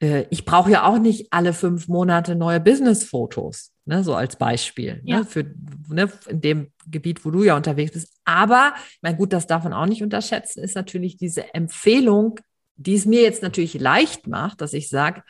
äh, 0.00 0.24
ich 0.30 0.44
brauche 0.44 0.70
ja 0.70 0.84
auch 0.84 0.98
nicht 0.98 1.28
alle 1.30 1.52
fünf 1.52 1.88
Monate 1.88 2.34
neue 2.34 2.60
Business-Fotos, 2.60 3.72
ne, 3.84 4.02
so 4.04 4.14
als 4.14 4.36
Beispiel, 4.36 4.94
ne, 4.96 5.02
ja. 5.04 5.18
ne, 5.18 5.24
für, 5.24 5.44
ne, 5.88 6.10
in 6.28 6.40
dem 6.40 6.72
Gebiet, 6.86 7.24
wo 7.24 7.30
du 7.30 7.44
ja 7.44 7.56
unterwegs 7.56 7.92
bist. 7.92 8.12
Aber, 8.24 8.74
ich 8.90 9.02
meine, 9.02 9.16
gut, 9.16 9.32
das 9.32 9.46
darf 9.46 9.64
man 9.64 9.74
auch 9.74 9.86
nicht 9.86 10.02
unterschätzen, 10.02 10.62
ist 10.62 10.76
natürlich 10.76 11.16
diese 11.16 11.54
Empfehlung, 11.54 12.40
die 12.78 12.94
es 12.94 13.04
mir 13.04 13.22
jetzt 13.22 13.42
natürlich 13.42 13.74
leicht 13.74 14.26
macht, 14.26 14.60
dass 14.60 14.72
ich 14.72 14.88
sage, 14.88 15.22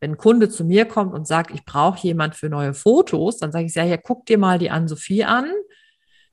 wenn 0.00 0.12
ein 0.12 0.18
Kunde 0.18 0.50
zu 0.50 0.64
mir 0.64 0.84
kommt 0.84 1.14
und 1.14 1.26
sagt, 1.26 1.52
ich 1.54 1.64
brauche 1.64 2.06
jemand 2.06 2.34
für 2.34 2.50
neue 2.50 2.74
Fotos, 2.74 3.38
dann 3.38 3.52
sage 3.52 3.64
ich, 3.64 3.74
ja, 3.74 3.84
hier, 3.84 3.98
guck 3.98 4.26
dir 4.26 4.38
mal 4.38 4.58
die 4.58 4.70
Ann-Sophie 4.70 5.24
an. 5.24 5.50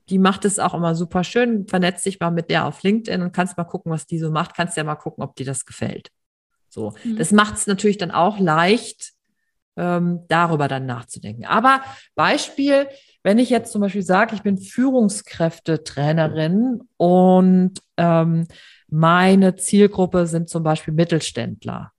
Die 0.09 0.19
macht 0.19 0.43
es 0.43 0.59
auch 0.59 0.73
immer 0.73 0.95
super 0.95 1.23
schön. 1.23 1.65
Vernetz 1.67 2.03
dich 2.03 2.19
mal 2.19 2.31
mit 2.31 2.49
der 2.49 2.65
auf 2.65 2.83
LinkedIn 2.83 3.21
und 3.21 3.31
kannst 3.31 3.55
mal 3.55 3.63
gucken, 3.63 3.89
was 3.89 4.05
die 4.05 4.19
so 4.19 4.31
macht. 4.31 4.53
Kannst 4.53 4.75
ja 4.75 4.83
mal 4.83 4.95
gucken, 4.95 5.23
ob 5.23 5.37
dir 5.37 5.45
das 5.45 5.65
gefällt. 5.65 6.09
So, 6.67 6.93
mhm. 7.03 7.17
das 7.17 7.31
macht 7.31 7.55
es 7.55 7.67
natürlich 7.67 7.97
dann 7.97 8.11
auch 8.11 8.37
leicht, 8.37 9.13
ähm, 9.77 10.25
darüber 10.27 10.67
dann 10.67 10.85
nachzudenken. 10.85 11.45
Aber 11.45 11.81
Beispiel, 12.15 12.87
wenn 13.23 13.37
ich 13.37 13.49
jetzt 13.49 13.71
zum 13.71 13.81
Beispiel 13.81 14.01
sage, 14.01 14.35
ich 14.35 14.41
bin 14.41 14.57
Führungskräftetrainerin 14.57 16.81
und 16.97 17.79
ähm, 17.95 18.45
meine 18.93 19.55
Zielgruppe 19.55 20.27
sind 20.27 20.49
zum 20.49 20.63
Beispiel 20.63 20.93
Mittelständler, 20.93 21.91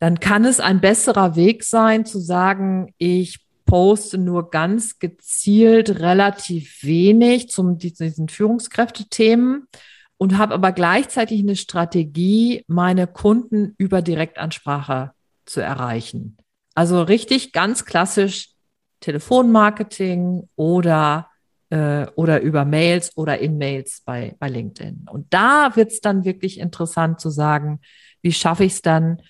dann 0.00 0.18
kann 0.18 0.44
es 0.44 0.58
ein 0.58 0.80
besserer 0.80 1.36
Weg 1.36 1.62
sein 1.62 2.04
zu 2.04 2.18
sagen, 2.18 2.92
ich 2.98 3.46
poste 3.64 4.18
nur 4.18 4.50
ganz 4.50 4.98
gezielt 4.98 6.00
relativ 6.00 6.82
wenig 6.82 7.50
zum 7.50 7.78
diesen 7.78 8.28
Führungskräftethemen 8.28 9.68
und 10.18 10.38
habe 10.38 10.54
aber 10.54 10.72
gleichzeitig 10.72 11.40
eine 11.40 11.54
Strategie, 11.54 12.64
meine 12.66 13.06
Kunden 13.06 13.74
über 13.78 14.02
Direktansprache 14.02 15.12
zu 15.46 15.60
erreichen. 15.60 16.36
Also 16.74 17.00
richtig 17.00 17.52
ganz 17.52 17.84
klassisch 17.84 18.48
Telefonmarketing 18.98 20.48
oder, 20.56 21.28
äh, 21.72 22.06
oder 22.16 22.42
über 22.42 22.66
Mails 22.66 23.16
oder 23.16 23.38
in 23.38 23.56
Mails 23.56 24.02
bei, 24.04 24.36
bei 24.38 24.48
LinkedIn. 24.48 25.06
Und 25.10 25.32
da 25.32 25.74
wird 25.74 25.90
es 25.90 26.02
dann 26.02 26.26
wirklich 26.26 26.60
interessant 26.60 27.18
zu 27.18 27.30
sagen, 27.30 27.80
wie 28.20 28.32
schaffe 28.32 28.64
ich 28.64 28.74
es 28.74 28.82
dann, 28.82 29.22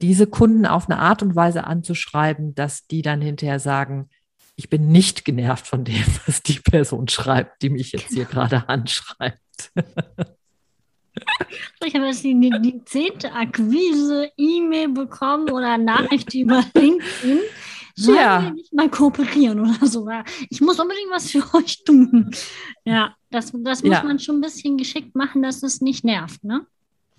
diese 0.00 0.26
Kunden 0.26 0.64
auf 0.64 0.88
eine 0.88 0.98
Art 0.98 1.22
und 1.22 1.36
Weise 1.36 1.64
anzuschreiben, 1.64 2.54
dass 2.54 2.86
die 2.86 3.02
dann 3.02 3.20
hinterher 3.20 3.60
sagen, 3.60 4.08
ich 4.56 4.70
bin 4.70 4.88
nicht 4.88 5.24
genervt 5.26 5.66
von 5.66 5.84
dem, 5.84 6.02
was 6.26 6.42
die 6.42 6.60
Person 6.60 7.08
schreibt, 7.08 7.60
die 7.60 7.68
mich 7.68 7.92
jetzt 7.92 8.12
hier 8.14 8.24
gerade 8.24 8.68
anschreibt. 8.68 9.38
Ich 11.84 11.94
habe 11.94 12.06
jetzt 12.06 12.22
die, 12.22 12.38
die 12.38 12.84
zehnte 12.84 13.32
Akquise-E-Mail 13.32 14.90
bekommen 14.90 15.50
oder 15.50 15.76
Nachricht 15.76 16.32
über 16.34 16.62
LinkedIn. 16.72 17.40
Sollen 18.00 18.18
ja. 18.18 18.42
wir 18.42 18.52
nicht 18.52 18.72
mal 18.72 18.88
kooperieren 18.88 19.60
oder 19.60 19.86
so? 19.86 20.08
Ich 20.48 20.60
muss 20.60 20.80
unbedingt 20.80 21.10
was 21.10 21.30
für 21.30 21.42
euch 21.54 21.84
tun. 21.84 22.30
Ja, 22.84 23.14
das, 23.30 23.52
das 23.52 23.82
muss 23.82 23.92
ja. 23.92 24.02
man 24.02 24.18
schon 24.18 24.36
ein 24.36 24.40
bisschen 24.40 24.78
geschickt 24.78 25.14
machen, 25.14 25.42
dass 25.42 25.62
es 25.62 25.80
nicht 25.80 26.04
nervt, 26.04 26.42
ne? 26.42 26.66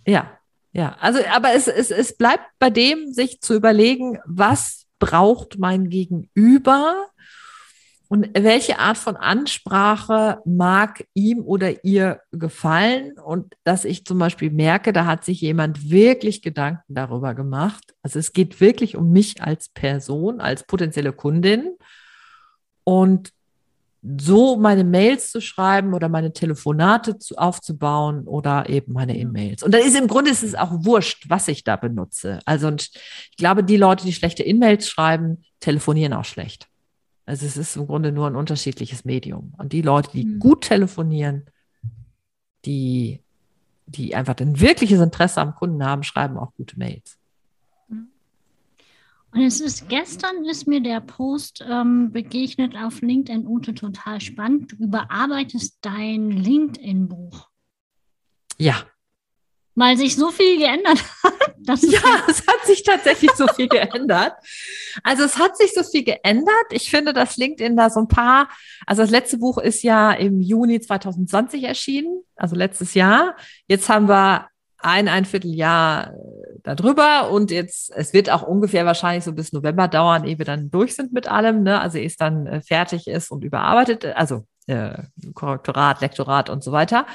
Ja, 0.07 0.37
ja. 0.73 0.95
Also, 0.99 1.19
aber 1.31 1.53
es, 1.53 1.67
es, 1.67 1.91
es 1.91 2.17
bleibt 2.17 2.45
bei 2.57 2.69
dem, 2.69 3.13
sich 3.13 3.41
zu 3.41 3.53
überlegen, 3.53 4.17
was 4.25 4.85
braucht 4.97 5.59
mein 5.59 5.89
Gegenüber 5.89 7.07
und 8.11 8.29
welche 8.37 8.77
Art 8.77 8.97
von 8.97 9.15
Ansprache 9.15 10.41
mag 10.43 11.05
ihm 11.13 11.45
oder 11.45 11.85
ihr 11.85 12.19
gefallen? 12.33 13.13
Und 13.17 13.55
dass 13.63 13.85
ich 13.85 14.03
zum 14.03 14.19
Beispiel 14.19 14.51
merke, 14.51 14.91
da 14.91 15.05
hat 15.05 15.23
sich 15.23 15.39
jemand 15.39 15.89
wirklich 15.89 16.41
Gedanken 16.41 16.93
darüber 16.93 17.33
gemacht. 17.33 17.95
Also 18.03 18.19
es 18.19 18.33
geht 18.33 18.59
wirklich 18.59 18.97
um 18.97 19.13
mich 19.13 19.41
als 19.41 19.69
Person, 19.69 20.41
als 20.41 20.65
potenzielle 20.65 21.13
Kundin. 21.13 21.77
Und 22.83 23.31
so 24.01 24.57
meine 24.57 24.83
Mails 24.83 25.31
zu 25.31 25.39
schreiben 25.39 25.93
oder 25.93 26.09
meine 26.09 26.33
Telefonate 26.33 27.17
zu, 27.17 27.37
aufzubauen 27.37 28.27
oder 28.27 28.67
eben 28.67 28.91
meine 28.91 29.17
E-Mails. 29.17 29.63
Und 29.63 29.73
da 29.73 29.77
ist 29.77 29.97
im 29.97 30.07
Grunde 30.09 30.31
ist 30.31 30.43
es 30.43 30.55
auch 30.55 30.83
wurscht, 30.83 31.29
was 31.29 31.47
ich 31.47 31.63
da 31.63 31.77
benutze. 31.77 32.39
Also 32.43 32.67
und 32.67 32.89
ich 32.91 33.37
glaube, 33.37 33.63
die 33.63 33.77
Leute, 33.77 34.03
die 34.03 34.11
schlechte 34.11 34.43
E-Mails 34.43 34.89
schreiben, 34.89 35.45
telefonieren 35.61 36.11
auch 36.11 36.25
schlecht. 36.25 36.67
Also 37.25 37.45
es 37.45 37.57
ist 37.57 37.75
im 37.75 37.87
Grunde 37.87 38.11
nur 38.11 38.27
ein 38.27 38.35
unterschiedliches 38.35 39.05
Medium. 39.05 39.53
Und 39.57 39.73
die 39.73 39.81
Leute, 39.81 40.11
die 40.11 40.25
mhm. 40.25 40.39
gut 40.39 40.63
telefonieren, 40.63 41.45
die, 42.65 43.21
die 43.85 44.15
einfach 44.15 44.35
ein 44.37 44.59
wirkliches 44.59 44.99
Interesse 44.99 45.41
am 45.41 45.55
Kunden 45.55 45.83
haben, 45.85 46.03
schreiben 46.03 46.37
auch 46.37 46.53
gute 46.55 46.77
Mails. 46.77 47.17
Mhm. 47.87 48.07
Und 49.31 49.41
es 49.41 49.61
ist 49.61 49.87
gestern 49.87 50.43
ist 50.45 50.67
mir 50.67 50.81
der 50.81 50.99
Post 50.99 51.63
ähm, 51.67 52.11
begegnet 52.11 52.75
auf 52.75 53.01
LinkedIn 53.01 53.47
Ute 53.47 53.73
total 53.73 54.19
spannend. 54.19 54.71
Du 54.71 54.75
überarbeitest 54.77 55.77
dein 55.81 56.31
LinkedIn-Buch. 56.31 57.47
Ja, 58.57 58.85
weil 59.75 59.97
sich 59.97 60.15
so 60.15 60.31
viel 60.31 60.57
geändert 60.57 61.03
hat. 61.23 61.33
Ja, 61.67 62.23
es 62.27 62.47
hat 62.47 62.65
sich 62.65 62.83
tatsächlich 62.83 63.31
so 63.31 63.47
viel 63.47 63.67
geändert. 63.67 64.33
Also 65.03 65.23
es 65.23 65.37
hat 65.37 65.57
sich 65.57 65.73
so 65.73 65.83
viel 65.83 66.03
geändert. 66.03 66.65
Ich 66.71 66.89
finde, 66.89 67.13
dass 67.13 67.37
LinkedIn 67.37 67.75
da 67.77 67.89
so 67.89 68.01
ein 68.01 68.07
paar, 68.07 68.49
also 68.85 69.01
das 69.01 69.11
letzte 69.11 69.37
Buch 69.37 69.57
ist 69.57 69.83
ja 69.83 70.11
im 70.11 70.39
Juni 70.41 70.79
2020 70.79 71.63
erschienen, 71.63 72.23
also 72.35 72.55
letztes 72.55 72.93
Jahr. 72.93 73.35
Jetzt 73.67 73.89
haben 73.89 74.07
wir 74.07 74.47
ein, 74.83 75.07
ein 75.07 75.25
Vierteljahr 75.25 76.07
äh, 76.07 76.59
darüber 76.63 77.31
und 77.31 77.51
jetzt, 77.51 77.91
es 77.95 78.13
wird 78.13 78.29
auch 78.29 78.43
ungefähr 78.43 78.85
wahrscheinlich 78.85 79.23
so 79.23 79.33
bis 79.33 79.53
November 79.53 79.87
dauern, 79.87 80.25
ehe 80.25 80.37
wir 80.37 80.45
dann 80.45 80.71
durch 80.71 80.95
sind 80.95 81.13
mit 81.13 81.27
allem, 81.27 81.63
ne? 81.63 81.79
also 81.79 81.97
ehe 81.97 82.07
es 82.07 82.17
dann 82.17 82.47
äh, 82.47 82.61
fertig 82.61 83.07
ist 83.07 83.31
und 83.31 83.43
überarbeitet, 83.43 84.05
also 84.05 84.45
äh, 84.71 85.03
Korrektorat, 85.33 86.01
Lektorat 86.01 86.49
und 86.49 86.63
so 86.63 86.71
weiter. 86.71 87.05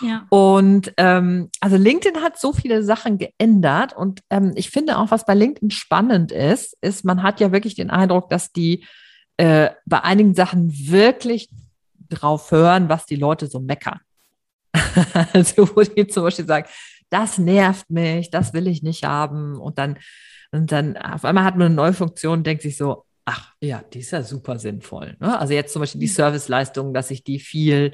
Ja. 0.00 0.26
Und 0.28 0.92
ähm, 0.98 1.50
also 1.60 1.76
LinkedIn 1.76 2.22
hat 2.22 2.38
so 2.38 2.52
viele 2.52 2.82
Sachen 2.82 3.18
geändert 3.18 3.96
und 3.96 4.20
ähm, 4.28 4.52
ich 4.54 4.70
finde 4.70 4.98
auch, 4.98 5.10
was 5.10 5.24
bei 5.24 5.34
LinkedIn 5.34 5.70
spannend 5.70 6.32
ist, 6.32 6.76
ist, 6.82 7.04
man 7.04 7.22
hat 7.22 7.40
ja 7.40 7.52
wirklich 7.52 7.74
den 7.74 7.90
Eindruck, 7.90 8.28
dass 8.28 8.52
die 8.52 8.84
äh, 9.38 9.70
bei 9.86 10.02
einigen 10.02 10.34
Sachen 10.34 10.70
wirklich 10.90 11.48
drauf 12.10 12.50
hören, 12.50 12.88
was 12.88 13.06
die 13.06 13.16
Leute 13.16 13.46
so 13.46 13.60
meckern. 13.60 14.00
also 15.32 15.68
wo 15.74 15.80
die 15.80 16.06
zum 16.06 16.24
Beispiel 16.24 16.46
sagen, 16.46 16.68
das 17.08 17.38
nervt 17.38 17.88
mich, 17.88 18.30
das 18.30 18.52
will 18.52 18.66
ich 18.66 18.82
nicht 18.82 19.04
haben 19.04 19.58
und 19.58 19.78
dann 19.78 19.98
und 20.52 20.70
dann 20.72 20.96
auf 20.96 21.24
einmal 21.24 21.44
hat 21.44 21.56
man 21.56 21.66
eine 21.66 21.74
neue 21.74 21.92
Funktion 21.92 22.44
denkt 22.44 22.62
sich 22.62 22.76
so, 22.76 23.04
ach 23.26 23.52
ja, 23.60 23.82
die 23.92 23.98
ist 24.00 24.12
ja 24.12 24.22
super 24.22 24.58
sinnvoll. 24.58 25.16
Ne? 25.20 25.38
Also 25.38 25.52
jetzt 25.52 25.74
zum 25.74 25.80
Beispiel 25.80 26.00
die 26.00 26.06
mhm. 26.06 26.12
Serviceleistung, 26.12 26.94
dass 26.94 27.10
ich 27.10 27.22
die 27.22 27.38
viel 27.38 27.92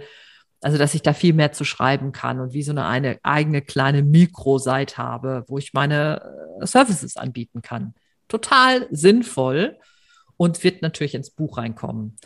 also, 0.62 0.78
dass 0.78 0.94
ich 0.94 1.02
da 1.02 1.12
viel 1.12 1.32
mehr 1.34 1.52
zu 1.52 1.64
schreiben 1.64 2.12
kann 2.12 2.38
und 2.38 2.52
wie 2.52 2.62
so 2.62 2.70
eine, 2.70 2.86
eine 2.86 3.18
eigene 3.24 3.62
kleine 3.62 4.02
Mikroseite 4.02 4.96
habe, 4.96 5.44
wo 5.48 5.58
ich 5.58 5.72
meine 5.74 6.22
äh, 6.60 6.66
Services 6.66 7.16
anbieten 7.16 7.62
kann. 7.62 7.94
Total 8.28 8.86
sinnvoll 8.92 9.76
und 10.36 10.62
wird 10.62 10.80
natürlich 10.80 11.16
ins 11.16 11.30
Buch 11.30 11.58
reinkommen. 11.58 12.16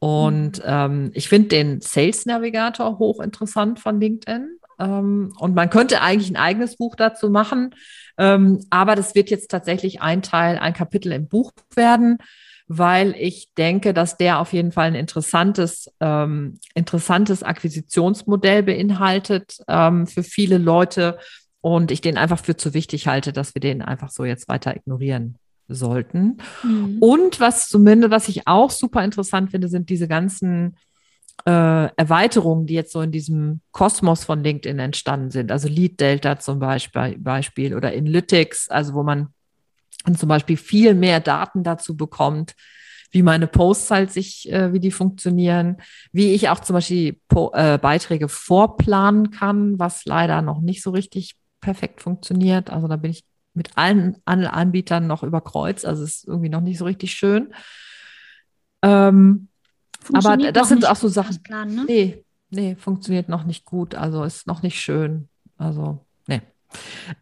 Und 0.00 0.58
mhm. 0.58 0.64
ähm, 0.64 1.10
ich 1.14 1.28
finde 1.28 1.48
den 1.48 1.80
Sales 1.80 2.26
Navigator 2.26 2.98
hochinteressant 2.98 3.78
von 3.78 4.00
LinkedIn. 4.00 4.58
Ähm, 4.78 5.32
und 5.38 5.54
man 5.54 5.70
könnte 5.70 6.00
eigentlich 6.00 6.30
ein 6.30 6.36
eigenes 6.36 6.76
Buch 6.76 6.96
dazu 6.96 7.30
machen. 7.30 7.74
Ähm, 8.18 8.60
aber 8.70 8.94
das 8.96 9.14
wird 9.14 9.30
jetzt 9.30 9.50
tatsächlich 9.50 10.00
ein 10.00 10.22
Teil, 10.22 10.58
ein 10.58 10.74
Kapitel 10.74 11.12
im 11.12 11.28
Buch 11.28 11.52
werden 11.74 12.18
weil 12.68 13.14
ich 13.16 13.54
denke, 13.56 13.94
dass 13.94 14.16
der 14.16 14.40
auf 14.40 14.52
jeden 14.52 14.72
Fall 14.72 14.88
ein 14.88 14.96
interessantes, 14.96 15.88
ähm, 16.00 16.58
interessantes 16.74 17.44
Akquisitionsmodell 17.44 18.64
beinhaltet 18.64 19.58
für 19.68 20.22
viele 20.24 20.58
Leute 20.58 21.16
und 21.66 21.90
ich 21.90 22.00
den 22.00 22.16
einfach 22.16 22.38
für 22.38 22.56
zu 22.56 22.74
wichtig 22.74 23.08
halte, 23.08 23.32
dass 23.32 23.56
wir 23.56 23.60
den 23.60 23.82
einfach 23.82 24.10
so 24.10 24.24
jetzt 24.24 24.46
weiter 24.48 24.76
ignorieren 24.76 25.36
sollten. 25.66 26.38
Mhm. 26.62 26.98
Und 27.00 27.40
was 27.40 27.68
zumindest, 27.68 28.12
was 28.12 28.28
ich 28.28 28.46
auch 28.46 28.70
super 28.70 29.02
interessant 29.02 29.50
finde, 29.50 29.66
sind 29.66 29.90
diese 29.90 30.06
ganzen 30.06 30.76
äh, 31.44 31.86
Erweiterungen, 31.96 32.66
die 32.66 32.74
jetzt 32.74 32.92
so 32.92 33.00
in 33.00 33.12
diesem 33.12 33.60
Kosmos 33.72 34.24
von 34.24 34.42
LinkedIn 34.42 34.78
entstanden 34.78 35.30
sind. 35.30 35.52
Also 35.52 35.68
Lead 35.68 36.00
Delta 36.00 36.38
zum 36.38 36.58
Beispiel, 36.58 37.74
oder 37.74 37.92
Inlytics, 37.92 38.68
also 38.68 38.94
wo 38.94 39.02
man 39.02 39.28
zum 40.16 40.28
Beispiel 40.28 40.56
viel 40.56 40.94
mehr 40.94 41.20
Daten 41.20 41.62
dazu 41.62 41.96
bekommt, 41.96 42.54
wie 43.10 43.22
meine 43.22 43.46
Posts 43.46 43.90
halt 43.90 44.12
sich, 44.12 44.50
äh, 44.52 44.72
wie 44.72 44.80
die 44.80 44.90
funktionieren, 44.90 45.78
wie 46.12 46.32
ich 46.32 46.48
auch 46.48 46.60
zum 46.60 46.74
Beispiel 46.74 47.18
po 47.28 47.52
äh, 47.54 47.78
Beiträge 47.80 48.28
vorplanen 48.28 49.30
kann, 49.30 49.78
was 49.78 50.04
leider 50.04 50.42
noch 50.42 50.60
nicht 50.60 50.82
so 50.82 50.90
richtig 50.90 51.36
perfekt 51.60 52.02
funktioniert. 52.02 52.70
Also 52.70 52.88
da 52.88 52.96
bin 52.96 53.12
ich 53.12 53.24
mit 53.54 53.70
allen, 53.76 54.16
Anbietern 54.26 55.06
noch 55.06 55.22
über 55.22 55.40
Kreuz, 55.40 55.84
also 55.84 56.02
es 56.02 56.18
ist 56.18 56.28
irgendwie 56.28 56.50
noch 56.50 56.60
nicht 56.60 56.78
so 56.78 56.84
richtig 56.84 57.12
schön. 57.12 57.54
Ähm, 58.82 59.48
aber 60.12 60.36
das 60.52 60.68
sind 60.68 60.88
auch 60.88 60.96
so 60.96 61.08
Sachen. 61.08 61.42
Plan, 61.42 61.74
ne? 61.74 61.84
Nee, 61.86 62.24
nee, 62.50 62.76
funktioniert 62.76 63.28
noch 63.28 63.44
nicht 63.44 63.64
gut, 63.64 63.94
also 63.94 64.24
ist 64.24 64.46
noch 64.46 64.62
nicht 64.62 64.80
schön. 64.80 65.28
Also, 65.58 66.04
nee. 66.26 66.42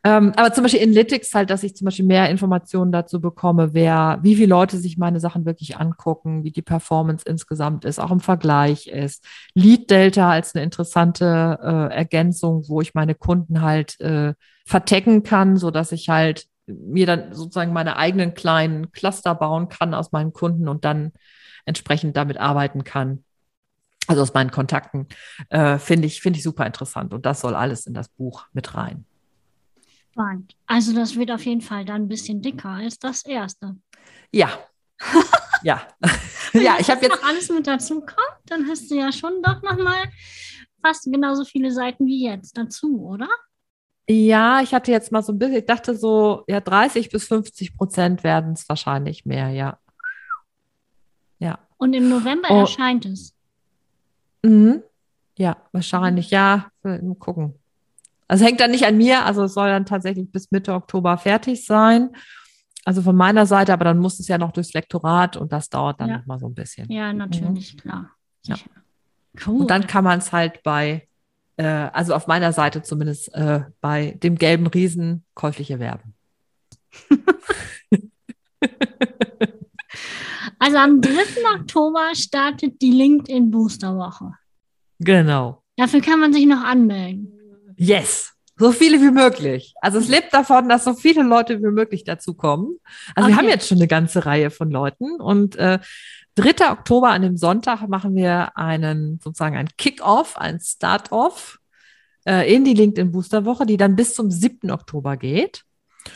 Ähm, 0.03 0.33
aber 0.37 0.53
zum 0.53 0.65
Beispiel 0.65 0.83
Analytics 0.83 1.35
halt, 1.35 1.51
dass 1.51 1.63
ich 1.63 1.77
zum 1.77 1.85
Beispiel 1.85 2.05
mehr 2.05 2.31
Informationen 2.31 2.93
dazu 2.93 3.21
bekomme, 3.21 3.75
wer, 3.75 4.19
wie 4.23 4.37
viele 4.37 4.49
Leute 4.49 4.79
sich 4.79 4.99
meine 4.99 5.21
Sachen 5.21 5.45
wirklich 5.45 5.77
angucken, 5.77 6.45
wie 6.45 6.51
die 6.51 6.63
Performance 6.63 7.25
insgesamt 7.29 7.85
ist, 7.85 8.01
auch 8.01 8.11
im 8.11 8.21
Vergleich 8.21 8.87
ist. 8.89 9.25
Lead 9.55 9.91
Delta 9.91 10.31
als 10.31 10.55
eine 10.55 10.65
interessante 10.65 11.59
äh, 11.63 11.95
Ergänzung, 11.95 12.65
wo 12.69 12.81
ich 12.81 12.95
meine 12.95 13.15
Kunden 13.15 13.61
halt 13.61 14.01
äh, 14.01 14.35
vertecken 14.67 15.23
kann, 15.23 15.57
so 15.57 15.71
dass 15.71 15.93
ich 15.93 16.09
halt 16.09 16.47
mir 16.67 17.07
dann 17.07 17.35
sozusagen 17.35 17.73
meine 17.73 17.97
eigenen 17.97 18.35
kleinen 18.35 18.93
Cluster 18.93 19.35
bauen 19.35 19.69
kann 19.69 19.95
aus 19.95 20.13
meinen 20.13 20.33
Kunden 20.33 20.69
und 20.69 20.85
dann 20.85 21.13
entsprechend 21.67 22.17
damit 22.17 22.39
arbeiten 22.39 22.85
kann. 22.85 23.25
Also 24.07 24.23
aus 24.23 24.35
meinen 24.35 24.51
Kontakten, 24.51 25.09
äh, 25.49 25.79
finde 25.79 26.07
ich, 26.07 26.21
finde 26.21 26.39
ich 26.39 26.43
super 26.43 26.67
interessant. 26.67 27.15
Und 27.15 27.25
das 27.25 27.41
soll 27.41 27.55
alles 27.55 27.87
in 27.87 27.95
das 27.95 28.09
Buch 28.09 28.47
mit 28.53 28.75
rein. 28.75 29.07
Spannend. 30.13 30.55
Also 30.67 30.95
das 30.95 31.17
wird 31.17 31.31
auf 31.31 31.45
jeden 31.45 31.63
Fall 31.63 31.85
dann 31.85 32.03
ein 32.03 32.09
bisschen 32.09 32.43
dicker 32.43 32.69
als 32.69 32.99
das 32.99 33.25
erste. 33.25 33.77
Ja. 34.31 34.51
ja. 35.63 35.83
ja, 36.53 36.77
ich 36.79 36.91
habe 36.91 37.03
jetzt 37.03 37.21
noch 37.21 37.29
alles 37.29 37.49
mit 37.49 37.67
dazu 37.67 38.01
kommt, 38.01 38.41
dann 38.47 38.69
hast 38.69 38.91
du 38.91 38.95
ja 38.95 39.11
schon 39.11 39.43
doch 39.43 39.63
noch 39.63 39.79
mal 39.79 40.05
fast 40.83 41.05
genauso 41.05 41.45
viele 41.45 41.73
Seiten 41.73 42.07
wie 42.07 42.25
jetzt 42.27 42.57
dazu, 42.57 43.03
oder? 43.03 43.29
Ja, 44.09 44.61
ich 44.61 44.75
hatte 44.75 44.91
jetzt 44.91 45.13
mal 45.13 45.23
so 45.23 45.33
ein 45.33 45.39
bisschen, 45.39 45.59
ich 45.59 45.67
dachte 45.67 45.97
so, 45.97 46.45
ja, 46.47 46.61
30 46.61 47.09
bis 47.09 47.27
50 47.27 47.77
Prozent 47.77 48.23
werden 48.23 48.53
es 48.53 48.69
wahrscheinlich 48.69 49.25
mehr, 49.25 49.49
ja. 49.51 49.79
Ja. 51.39 51.59
Und 51.79 51.95
im 51.95 52.09
November 52.09 52.49
oh. 52.51 52.61
erscheint 52.61 53.07
es. 53.07 53.35
Mhm. 54.43 54.83
Ja, 55.37 55.57
wahrscheinlich, 55.73 56.31
ja. 56.31 56.69
Mal 56.83 57.01
gucken. 57.19 57.55
Also 58.29 58.45
hängt 58.45 58.61
dann 58.61 58.71
nicht 58.71 58.87
an 58.87 58.97
mir, 58.97 59.25
also 59.25 59.45
es 59.45 59.55
soll 59.55 59.69
dann 59.69 59.87
tatsächlich 59.87 60.31
bis 60.31 60.51
Mitte 60.51 60.73
Oktober 60.75 61.17
fertig 61.19 61.65
sein. 61.65 62.11
Also 62.85 63.01
von 63.01 63.17
meiner 63.17 63.47
Seite, 63.47 63.73
aber 63.73 63.85
dann 63.85 63.99
muss 63.99 64.21
es 64.21 64.29
ja 64.29 64.37
noch 64.37 64.53
durchs 64.53 64.75
Lektorat 64.75 65.37
und 65.37 65.53
das 65.53 65.71
dauert 65.71 66.01
dann 66.01 66.11
ja. 66.11 66.19
noch 66.19 66.27
mal 66.27 66.39
so 66.39 66.47
ein 66.47 66.55
bisschen. 66.55 66.91
Ja, 66.91 67.13
natürlich, 67.13 67.75
mhm. 67.75 67.79
klar. 67.79 68.11
Ja. 68.45 68.57
Cool. 69.47 69.63
Und 69.63 69.71
dann 69.71 69.87
kann 69.87 70.05
man 70.05 70.19
es 70.19 70.33
halt 70.33 70.63
bei, 70.63 71.09
äh, 71.57 71.65
also 71.65 72.15
auf 72.15 72.27
meiner 72.27 72.53
Seite 72.53 72.83
zumindest 72.83 73.35
äh, 73.35 73.61
bei 73.81 74.19
dem 74.23 74.37
gelben 74.37 74.67
Riesen 74.67 75.25
käuflich 75.35 75.71
erwerben. 75.71 76.15
Also 80.59 80.79
am 80.79 81.01
3. 81.03 81.13
Oktober 81.61 82.15
startet 82.15 82.81
die 82.81 82.91
LinkedIn 82.91 83.51
Booster 83.51 83.97
Woche. 83.99 84.33
Genau. 84.99 85.63
Dafür 85.77 86.01
kann 86.01 86.21
man 86.21 86.33
sich 86.33 86.47
noch 86.47 86.63
anmelden. 86.65 87.75
Yes. 87.77 88.34
So 88.57 88.71
viele 88.71 89.01
wie 89.01 89.11
möglich. 89.11 89.75
Also 89.81 89.99
es 89.99 90.09
lebt 90.09 90.33
davon, 90.33 90.69
dass 90.69 90.85
so 90.85 90.95
viele 90.95 91.23
Leute 91.23 91.61
wie 91.61 91.71
möglich 91.71 92.05
dazukommen. 92.05 92.79
Also 93.15 93.29
wir 93.29 93.35
Okay. 93.35 93.45
haben 93.45 93.51
jetzt 93.51 93.69
schon 93.69 93.79
eine 93.79 93.89
ganze 93.89 94.27
Reihe 94.27 94.51
von 94.51 94.71
Leuten 94.71 95.21
und 95.21 95.57
äh, 95.57 95.81
3. 96.37 96.71
Oktober 96.71 97.11
an 97.11 97.23
dem 97.23 97.37
Sonntag 97.37 97.87
machen 97.89 98.15
wir 98.15 98.57
einen 98.57 99.21
sozusagen 99.23 99.57
einen 99.57 99.71
Kick-Off, 99.77 100.37
einen 100.37 100.61
Start-Off 100.61 101.59
äh, 102.27 102.53
in 102.53 102.65
die 102.65 102.75
LinkedIn 102.75 103.13
Booster 103.13 103.45
Woche, 103.45 103.67
die 103.67 103.77
dann 103.77 103.97
bis 103.97 104.15
zum 104.15 104.31
7. 104.31 104.71
Oktober 104.71 105.17
geht. 105.17 105.63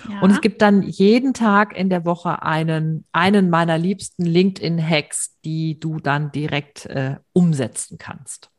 Ja. 0.09 0.20
Und 0.20 0.31
es 0.31 0.40
gibt 0.40 0.61
dann 0.61 0.83
jeden 0.83 1.35
Tag 1.35 1.74
in 1.77 1.88
der 1.88 2.05
Woche 2.05 2.42
einen, 2.42 3.05
einen 3.12 3.48
meiner 3.48 3.79
liebsten 3.79 4.24
LinkedIn-Hacks, 4.24 5.38
die 5.44 5.81
du 5.81 5.98
dann 5.98 6.31
direkt 6.31 6.87
äh, 6.87 7.16
umsetzen 7.33 7.96
kannst. 7.96 8.51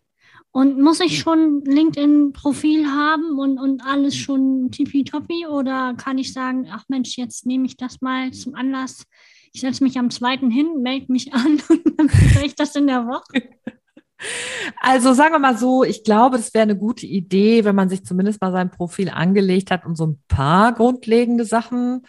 Und 0.51 0.81
muss 0.81 0.99
ich 0.99 1.19
schon 1.19 1.63
LinkedIn-Profil 1.63 2.87
haben 2.87 3.37
und, 3.37 3.59
und 3.59 3.85
alles 3.85 4.15
schon 4.15 4.71
tippitoppi? 4.71 5.45
Oder 5.45 5.93
kann 5.95 6.17
ich 6.17 6.33
sagen, 6.33 6.67
ach 6.71 6.85
Mensch, 6.87 7.17
jetzt 7.17 7.45
nehme 7.45 7.65
ich 7.65 7.77
das 7.77 8.01
mal 8.01 8.31
zum 8.31 8.55
Anlass. 8.55 9.03
Ich 9.53 9.61
setze 9.61 9.83
mich 9.83 9.97
am 9.99 10.09
zweiten 10.09 10.49
hin, 10.49 10.81
melde 10.81 11.11
mich 11.11 11.33
an 11.33 11.61
und 11.69 11.99
dann 11.99 12.07
mache 12.07 12.45
ich 12.45 12.55
das 12.55 12.75
in 12.75 12.87
der 12.87 13.05
Woche. 13.05 13.49
Also 14.81 15.13
sagen 15.13 15.33
wir 15.33 15.39
mal 15.39 15.57
so, 15.57 15.83
ich 15.83 16.03
glaube, 16.03 16.37
es 16.37 16.53
wäre 16.53 16.63
eine 16.63 16.77
gute 16.77 17.05
Idee, 17.05 17.63
wenn 17.63 17.75
man 17.75 17.87
sich 17.87 18.03
zumindest 18.03 18.41
mal 18.41 18.51
sein 18.51 18.69
Profil 18.69 19.09
angelegt 19.09 19.71
hat 19.71 19.85
und 19.85 19.95
so 19.95 20.07
ein 20.07 20.21
paar 20.27 20.73
grundlegende 20.73 21.45
Sachen 21.45 22.05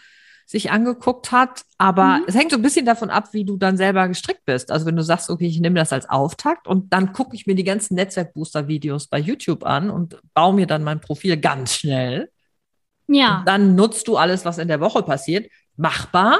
sich 0.50 0.72
angeguckt 0.72 1.30
hat. 1.30 1.62
Aber 1.78 2.18
Mhm. 2.18 2.24
es 2.26 2.34
hängt 2.34 2.50
so 2.50 2.56
ein 2.56 2.62
bisschen 2.62 2.84
davon 2.84 3.08
ab, 3.08 3.28
wie 3.32 3.44
du 3.44 3.56
dann 3.56 3.76
selber 3.76 4.08
gestrickt 4.08 4.44
bist. 4.44 4.72
Also 4.72 4.84
wenn 4.84 4.96
du 4.96 5.02
sagst, 5.04 5.30
okay, 5.30 5.46
ich 5.46 5.60
nehme 5.60 5.78
das 5.78 5.92
als 5.92 6.10
Auftakt 6.10 6.66
und 6.66 6.92
dann 6.92 7.12
gucke 7.12 7.36
ich 7.36 7.46
mir 7.46 7.54
die 7.54 7.62
ganzen 7.62 7.94
Netzwerkbooster-Videos 7.94 9.06
bei 9.06 9.20
YouTube 9.20 9.64
an 9.64 9.90
und 9.90 10.18
baue 10.34 10.54
mir 10.54 10.66
dann 10.66 10.82
mein 10.82 11.00
Profil 11.00 11.36
ganz 11.36 11.74
schnell. 11.76 12.30
Ja, 13.06 13.38
Und 13.38 13.46
dann 13.48 13.76
nutzt 13.76 14.08
du 14.08 14.16
alles, 14.16 14.44
was 14.44 14.58
in 14.58 14.66
der 14.66 14.80
Woche 14.80 15.04
passiert. 15.04 15.48
Machbar. 15.76 16.38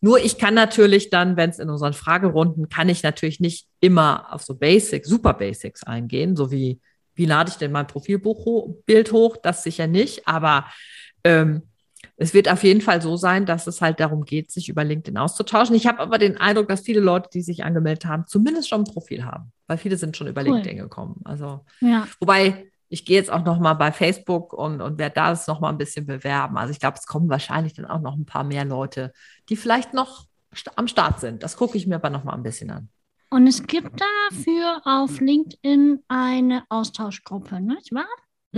Nur 0.00 0.18
ich 0.18 0.36
kann 0.38 0.54
natürlich 0.54 1.10
dann, 1.10 1.36
wenn 1.36 1.50
es 1.50 1.60
in 1.60 1.70
unseren 1.70 1.92
Fragerunden, 1.92 2.68
kann 2.68 2.88
ich 2.88 3.04
natürlich 3.04 3.38
nicht 3.38 3.68
immer 3.78 4.32
auf 4.32 4.42
so 4.42 4.56
Basics, 4.56 5.08
Super 5.08 5.34
Basics 5.34 5.84
eingehen, 5.84 6.34
so 6.34 6.50
wie, 6.50 6.80
wie 7.14 7.24
lade 7.26 7.50
ich 7.50 7.56
denn 7.56 7.70
mein 7.70 7.86
Profilbuch 7.86 8.44
ho 8.46 8.82
Bild 8.84 9.12
hoch? 9.12 9.36
Das 9.36 9.62
sicher 9.62 9.86
nicht, 9.86 10.26
aber 10.26 10.66
ähm, 11.22 11.62
es 12.20 12.34
wird 12.34 12.50
auf 12.50 12.64
jeden 12.64 12.80
Fall 12.80 13.00
so 13.00 13.16
sein, 13.16 13.46
dass 13.46 13.68
es 13.68 13.80
halt 13.80 14.00
darum 14.00 14.24
geht, 14.24 14.50
sich 14.50 14.68
über 14.68 14.82
LinkedIn 14.82 15.16
auszutauschen. 15.16 15.76
Ich 15.76 15.86
habe 15.86 16.00
aber 16.00 16.18
den 16.18 16.36
Eindruck, 16.36 16.66
dass 16.66 16.80
viele 16.80 16.98
Leute, 16.98 17.30
die 17.32 17.42
sich 17.42 17.62
angemeldet 17.62 18.06
haben, 18.06 18.26
zumindest 18.26 18.68
schon 18.68 18.80
ein 18.80 18.92
Profil 18.92 19.24
haben, 19.24 19.52
weil 19.68 19.78
viele 19.78 19.96
sind 19.96 20.16
schon 20.16 20.26
über 20.26 20.42
Cool. 20.42 20.54
LinkedIn 20.54 20.78
gekommen. 20.78 21.20
Also 21.24 21.64
ja. 21.80 22.08
Wobei, 22.18 22.72
ich 22.88 23.04
gehe 23.04 23.16
jetzt 23.16 23.30
auch 23.30 23.44
noch 23.44 23.60
mal 23.60 23.74
bei 23.74 23.92
Facebook 23.92 24.52
und, 24.52 24.80
und 24.80 24.98
werde 24.98 25.14
das 25.14 25.46
noch 25.46 25.60
mal 25.60 25.68
ein 25.68 25.78
bisschen 25.78 26.06
bewerben. 26.06 26.56
Also 26.58 26.72
ich 26.72 26.80
glaube, 26.80 26.96
es 26.98 27.06
kommen 27.06 27.28
wahrscheinlich 27.28 27.74
dann 27.74 27.86
auch 27.86 28.00
noch 28.00 28.16
ein 28.16 28.26
paar 28.26 28.44
mehr 28.44 28.64
Leute, 28.64 29.12
die 29.48 29.56
vielleicht 29.56 29.94
noch 29.94 30.26
st 30.52 30.76
am 30.76 30.88
Start 30.88 31.20
sind. 31.20 31.44
Das 31.44 31.56
gucke 31.56 31.78
ich 31.78 31.86
mir 31.86 31.96
aber 31.96 32.10
noch 32.10 32.24
mal 32.24 32.34
ein 32.34 32.42
bisschen 32.42 32.70
an. 32.72 32.88
Und 33.30 33.46
es 33.46 33.64
gibt 33.64 34.00
dafür 34.00 34.80
auf 34.84 35.20
LinkedIn 35.20 36.02
eine 36.08 36.64
Austauschgruppe, 36.68 37.60
nicht 37.60 37.92
wahr? 37.92 38.08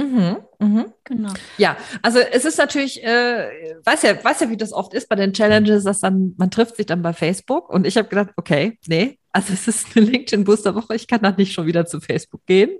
Mhm, 0.00 0.36
mhm. 0.58 0.86
Genau. 1.04 1.32
Ja, 1.58 1.76
also 2.00 2.20
es 2.20 2.44
ist 2.44 2.58
natürlich, 2.58 3.02
äh, 3.04 3.50
weiß 3.84 4.02
ja, 4.02 4.24
weiß 4.24 4.40
ja, 4.40 4.50
wie 4.50 4.56
das 4.56 4.72
oft 4.72 4.94
ist 4.94 5.08
bei 5.08 5.16
den 5.16 5.32
Challenges, 5.32 5.84
dass 5.84 6.00
dann, 6.00 6.34
man 6.38 6.50
trifft 6.50 6.76
sich 6.76 6.86
dann 6.86 7.02
bei 7.02 7.12
Facebook 7.12 7.68
und 7.68 7.86
ich 7.86 7.96
habe 7.96 8.08
gedacht, 8.08 8.30
okay, 8.36 8.78
nee, 8.86 9.18
also 9.32 9.52
es 9.52 9.68
ist 9.68 9.96
eine 9.96 10.06
LinkedIn-Booster-Woche, 10.06 10.94
ich 10.94 11.06
kann 11.06 11.20
dann 11.22 11.36
nicht 11.36 11.52
schon 11.52 11.66
wieder 11.66 11.84
zu 11.86 12.00
Facebook 12.00 12.46
gehen. 12.46 12.70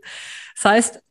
Das 0.55 0.65
heißt, 0.65 1.03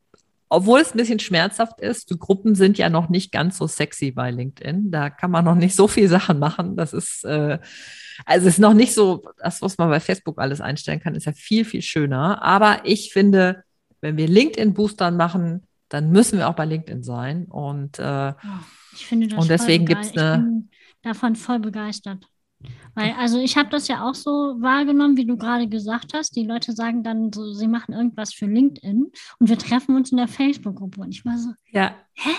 obwohl 0.48 0.80
es 0.80 0.92
ein 0.92 0.98
bisschen 0.98 1.20
schmerzhaft 1.20 1.80
ist, 1.80 2.10
die 2.10 2.18
Gruppen 2.18 2.56
sind 2.56 2.76
ja 2.76 2.90
noch 2.90 3.08
nicht 3.08 3.30
ganz 3.30 3.56
so 3.56 3.68
sexy 3.68 4.10
bei 4.10 4.32
LinkedIn. 4.32 4.90
Da 4.90 5.08
kann 5.08 5.30
man 5.30 5.44
noch 5.44 5.54
nicht 5.54 5.76
so 5.76 5.86
viel 5.86 6.08
Sachen 6.08 6.40
machen. 6.40 6.74
Das 6.74 6.92
ist, 6.92 7.24
äh, 7.24 7.60
also 8.26 8.48
es 8.48 8.54
ist 8.54 8.58
noch 8.58 8.74
nicht 8.74 8.92
so, 8.92 9.22
das, 9.38 9.62
was 9.62 9.78
man 9.78 9.90
bei 9.90 10.00
Facebook 10.00 10.40
alles 10.40 10.60
einstellen 10.60 10.98
kann, 10.98 11.14
ist 11.14 11.26
ja 11.26 11.32
viel, 11.32 11.64
viel 11.64 11.82
schöner. 11.82 12.42
Aber 12.42 12.80
ich 12.82 13.12
finde, 13.12 13.62
wenn 14.00 14.16
wir 14.16 14.26
LinkedIn-Boostern 14.26 15.16
machen, 15.16 15.68
dann 15.90 16.10
müssen 16.10 16.38
wir 16.38 16.48
auch 16.48 16.54
bei 16.54 16.64
LinkedIn 16.64 17.02
sein. 17.02 17.44
Und 17.44 17.98
äh, 17.98 18.02
Ja, 18.02 18.36
ich 18.92 19.04
finde 19.06 19.28
das 19.28 19.38
Und 19.38 19.50
deswegen 19.50 19.84
gibt's 19.84 20.08
begeistert. 20.12 20.34
eine- 20.38 20.42
Ich 20.42 20.48
bin 20.48 20.70
davon 21.02 21.36
voll 21.36 21.58
begeistert. 21.58 22.24
Weil, 22.94 23.14
also 23.18 23.38
ich 23.38 23.56
habe 23.56 23.70
das 23.70 23.88
ja 23.88 24.06
auch 24.08 24.14
so 24.14 24.30
wahrgenommen, 24.60 25.16
wie 25.16 25.24
du 25.24 25.36
gerade 25.38 25.66
gesagt 25.68 26.12
hast. 26.12 26.36
Die 26.36 26.44
Leute 26.46 26.72
sagen 26.72 27.02
dann 27.02 27.32
so, 27.32 27.52
sie 27.54 27.68
machen 27.68 27.94
irgendwas 27.94 28.34
für 28.34 28.46
LinkedIn 28.46 29.10
und 29.38 29.48
wir 29.48 29.56
treffen 29.58 29.96
uns 29.96 30.10
in 30.10 30.18
der 30.18 30.28
Facebook-Gruppe. 30.28 31.00
Und 31.00 31.10
ich 31.10 31.24
war 31.24 31.38
so, 31.38 31.50
Ja. 31.70 31.94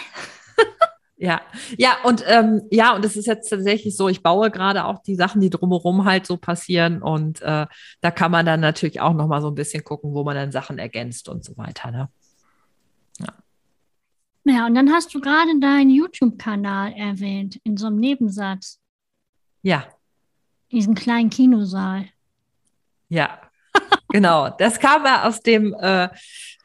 Ja, 1.18 1.40
ja, 1.78 1.98
und 2.04 2.24
ähm, 2.26 2.64
ja, 2.72 2.96
und 2.96 3.06
es 3.06 3.16
ist 3.16 3.28
jetzt 3.28 3.48
tatsächlich 3.48 3.96
so, 3.96 4.10
ich 4.10 4.24
baue 4.24 4.50
gerade 4.50 4.86
auch 4.86 5.04
die 5.04 5.14
Sachen, 5.14 5.40
die 5.40 5.52
drumherum 5.52 6.04
halt 6.06 6.26
so 6.26 6.36
passieren. 6.36 7.04
Und 7.04 7.44
äh, 7.44 7.68
da 8.02 8.10
kann 8.12 8.32
man 8.32 8.44
dann 8.44 8.60
natürlich 8.60 9.02
auch 9.02 9.14
nochmal 9.14 9.40
so 9.40 9.50
ein 9.50 9.54
bisschen 9.54 9.84
gucken, 9.84 10.16
wo 10.16 10.24
man 10.24 10.36
dann 10.36 10.52
Sachen 10.52 10.80
ergänzt 10.80 11.30
und 11.30 11.44
so 11.46 11.56
weiter. 11.58 11.92
Ne? 11.92 12.10
Ja, 14.44 14.66
und 14.66 14.74
dann 14.76 14.92
hast 14.92 15.14
du 15.14 15.20
gerade 15.22 15.60
deinen 15.60 15.92
YouTube-Kanal 15.92 16.94
erwähnt, 16.94 17.60
in 17.64 17.78
so 17.78 17.88
einem 17.88 17.98
Nebensatz, 18.00 18.80
Ja, 19.62 19.86
diesen 20.72 20.96
kleinen 20.96 21.30
Kinosaal. 21.30 22.06
ja, 23.10 23.40
genau. 24.10 24.50
Das 24.58 24.80
kam 24.80 25.06
ja 25.06 25.28
aus 25.28 25.42
dem, 25.42 25.74
äh, 25.80 26.10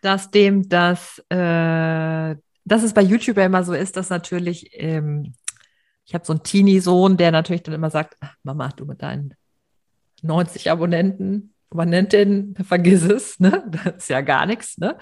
dass 0.01 0.31
dem 0.31 0.69
das, 0.69 1.19
äh, 1.29 2.35
dass 2.65 2.83
es 2.83 2.95
bei 2.95 3.03
YouTube 3.03 3.37
ja 3.37 3.45
immer 3.47 3.63
so 3.65 3.75
ist, 3.75 3.97
dass 3.97 4.09
natürlich, 4.09 4.71
ähm, 4.73 5.35
ich 6.07 6.15
habe 6.15 6.25
so 6.25 6.33
einen 6.33 6.43
Teenie-Sohn, 6.45 7.17
der 7.17 7.31
natürlich 7.33 7.63
dann 7.65 7.75
immer 7.75 7.91
sagt, 7.91 8.17
"Ach, 8.21 8.35
Mama, 8.43 8.69
du 8.69 8.87
mit 8.87 9.03
deinen 9.03 9.35
90 10.23 10.71
Abonnenten, 10.71 11.53
Abonnentinnen, 11.71 12.55
vergiss 12.65 13.03
es, 13.03 13.39
ne? 13.41 13.65
Das 13.85 13.97
ist 13.97 14.09
ja 14.09 14.21
gar 14.23 14.47
nichts, 14.47 14.79
ne? 14.79 14.97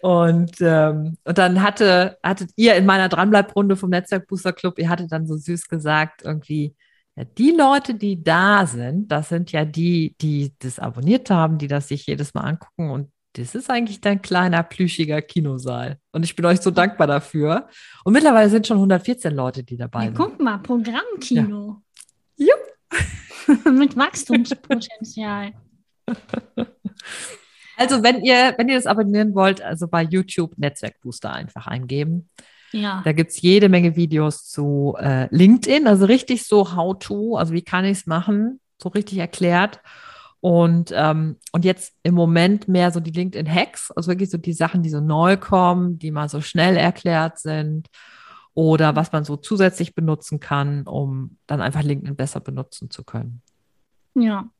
Und, 0.00 0.52
ähm, 0.60 1.16
und 1.24 1.38
dann 1.38 1.62
hatte, 1.62 2.18
hattet 2.22 2.50
ihr 2.56 2.74
in 2.76 2.86
meiner 2.86 3.08
Dranbleibrunde 3.08 3.76
vom 3.76 3.90
Netzwerk 3.90 4.26
Booster 4.26 4.52
Club, 4.52 4.78
ihr 4.78 4.88
hattet 4.88 5.12
dann 5.12 5.26
so 5.26 5.36
süß 5.36 5.68
gesagt, 5.68 6.22
irgendwie, 6.24 6.74
ja, 7.16 7.24
die 7.24 7.50
Leute, 7.50 7.94
die 7.94 8.22
da 8.22 8.66
sind, 8.66 9.10
das 9.10 9.28
sind 9.28 9.52
ja 9.52 9.64
die, 9.64 10.14
die 10.20 10.52
das 10.58 10.78
abonniert 10.78 11.30
haben, 11.30 11.58
die 11.58 11.66
das 11.68 11.88
sich 11.88 12.06
jedes 12.06 12.34
Mal 12.34 12.42
angucken 12.42 12.90
und 12.90 13.10
das 13.34 13.54
ist 13.54 13.70
eigentlich 13.70 14.00
dein 14.00 14.20
kleiner, 14.22 14.62
plüschiger 14.62 15.22
Kinosaal. 15.22 15.98
Und 16.12 16.24
ich 16.24 16.34
bin 16.34 16.44
euch 16.46 16.60
so 16.60 16.70
dankbar 16.72 17.06
dafür. 17.06 17.68
Und 18.04 18.14
mittlerweile 18.14 18.48
sind 18.50 18.66
schon 18.66 18.78
114 18.78 19.32
Leute, 19.32 19.62
die 19.62 19.76
dabei 19.76 20.00
Ja, 20.00 20.06
sind. 20.06 20.16
guck 20.16 20.40
mal, 20.40 20.58
Programmkino. 20.58 21.80
Jupp. 22.36 23.66
Mit 23.78 23.96
Wachstumspotenzial. 23.96 25.52
Also, 27.78 28.02
wenn 28.02 28.22
ihr, 28.22 28.54
wenn 28.56 28.68
ihr 28.68 28.74
das 28.74 28.86
abonnieren 28.86 29.34
wollt, 29.36 29.62
also 29.62 29.86
bei 29.86 30.02
YouTube 30.02 30.58
Netzwerkbooster 30.58 31.32
einfach 31.32 31.68
eingeben. 31.68 32.28
Ja. 32.72 33.02
Da 33.04 33.12
gibt's 33.12 33.40
jede 33.40 33.68
Menge 33.68 33.94
Videos 33.96 34.48
zu 34.48 34.96
äh, 34.98 35.28
LinkedIn, 35.34 35.86
also 35.86 36.04
richtig 36.04 36.44
so 36.44 36.74
How-to, 36.74 37.36
also 37.36 37.54
wie 37.54 37.62
kann 37.62 37.84
ich 37.84 37.98
es 37.98 38.06
machen, 38.06 38.60
so 38.82 38.88
richtig 38.88 39.18
erklärt. 39.18 39.80
Und, 40.40 40.92
ähm, 40.94 41.36
und 41.52 41.64
jetzt 41.64 41.94
im 42.02 42.14
Moment 42.14 42.68
mehr 42.68 42.90
so 42.90 43.00
die 43.00 43.12
LinkedIn-Hacks, 43.12 43.92
also 43.92 44.10
wirklich 44.10 44.30
so 44.30 44.38
die 44.38 44.52
Sachen, 44.52 44.82
die 44.82 44.90
so 44.90 45.00
neu 45.00 45.36
kommen, 45.36 45.98
die 45.98 46.10
mal 46.10 46.28
so 46.28 46.40
schnell 46.40 46.76
erklärt 46.76 47.38
sind 47.38 47.88
oder 48.54 48.96
was 48.96 49.12
man 49.12 49.24
so 49.24 49.36
zusätzlich 49.36 49.94
benutzen 49.94 50.40
kann, 50.40 50.82
um 50.82 51.38
dann 51.46 51.60
einfach 51.60 51.82
LinkedIn 51.82 52.16
besser 52.16 52.40
benutzen 52.40 52.90
zu 52.90 53.04
können. 53.04 53.42
Ja, 54.20 54.50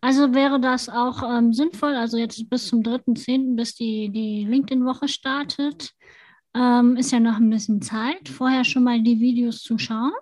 also 0.00 0.34
wäre 0.34 0.60
das 0.60 0.88
auch 0.88 1.22
ähm, 1.22 1.52
sinnvoll, 1.52 1.94
also 1.94 2.16
jetzt 2.16 2.48
bis 2.50 2.66
zum 2.66 2.82
3.10., 2.82 3.56
bis 3.56 3.74
die, 3.74 4.10
die 4.10 4.44
LinkedIn-Woche 4.44 5.08
startet, 5.08 5.92
ähm, 6.54 6.96
ist 6.96 7.12
ja 7.12 7.20
noch 7.20 7.36
ein 7.36 7.50
bisschen 7.50 7.80
Zeit, 7.82 8.28
vorher 8.28 8.64
schon 8.64 8.84
mal 8.84 9.00
die 9.00 9.20
Videos 9.20 9.62
zu 9.62 9.78
schauen. 9.78 10.12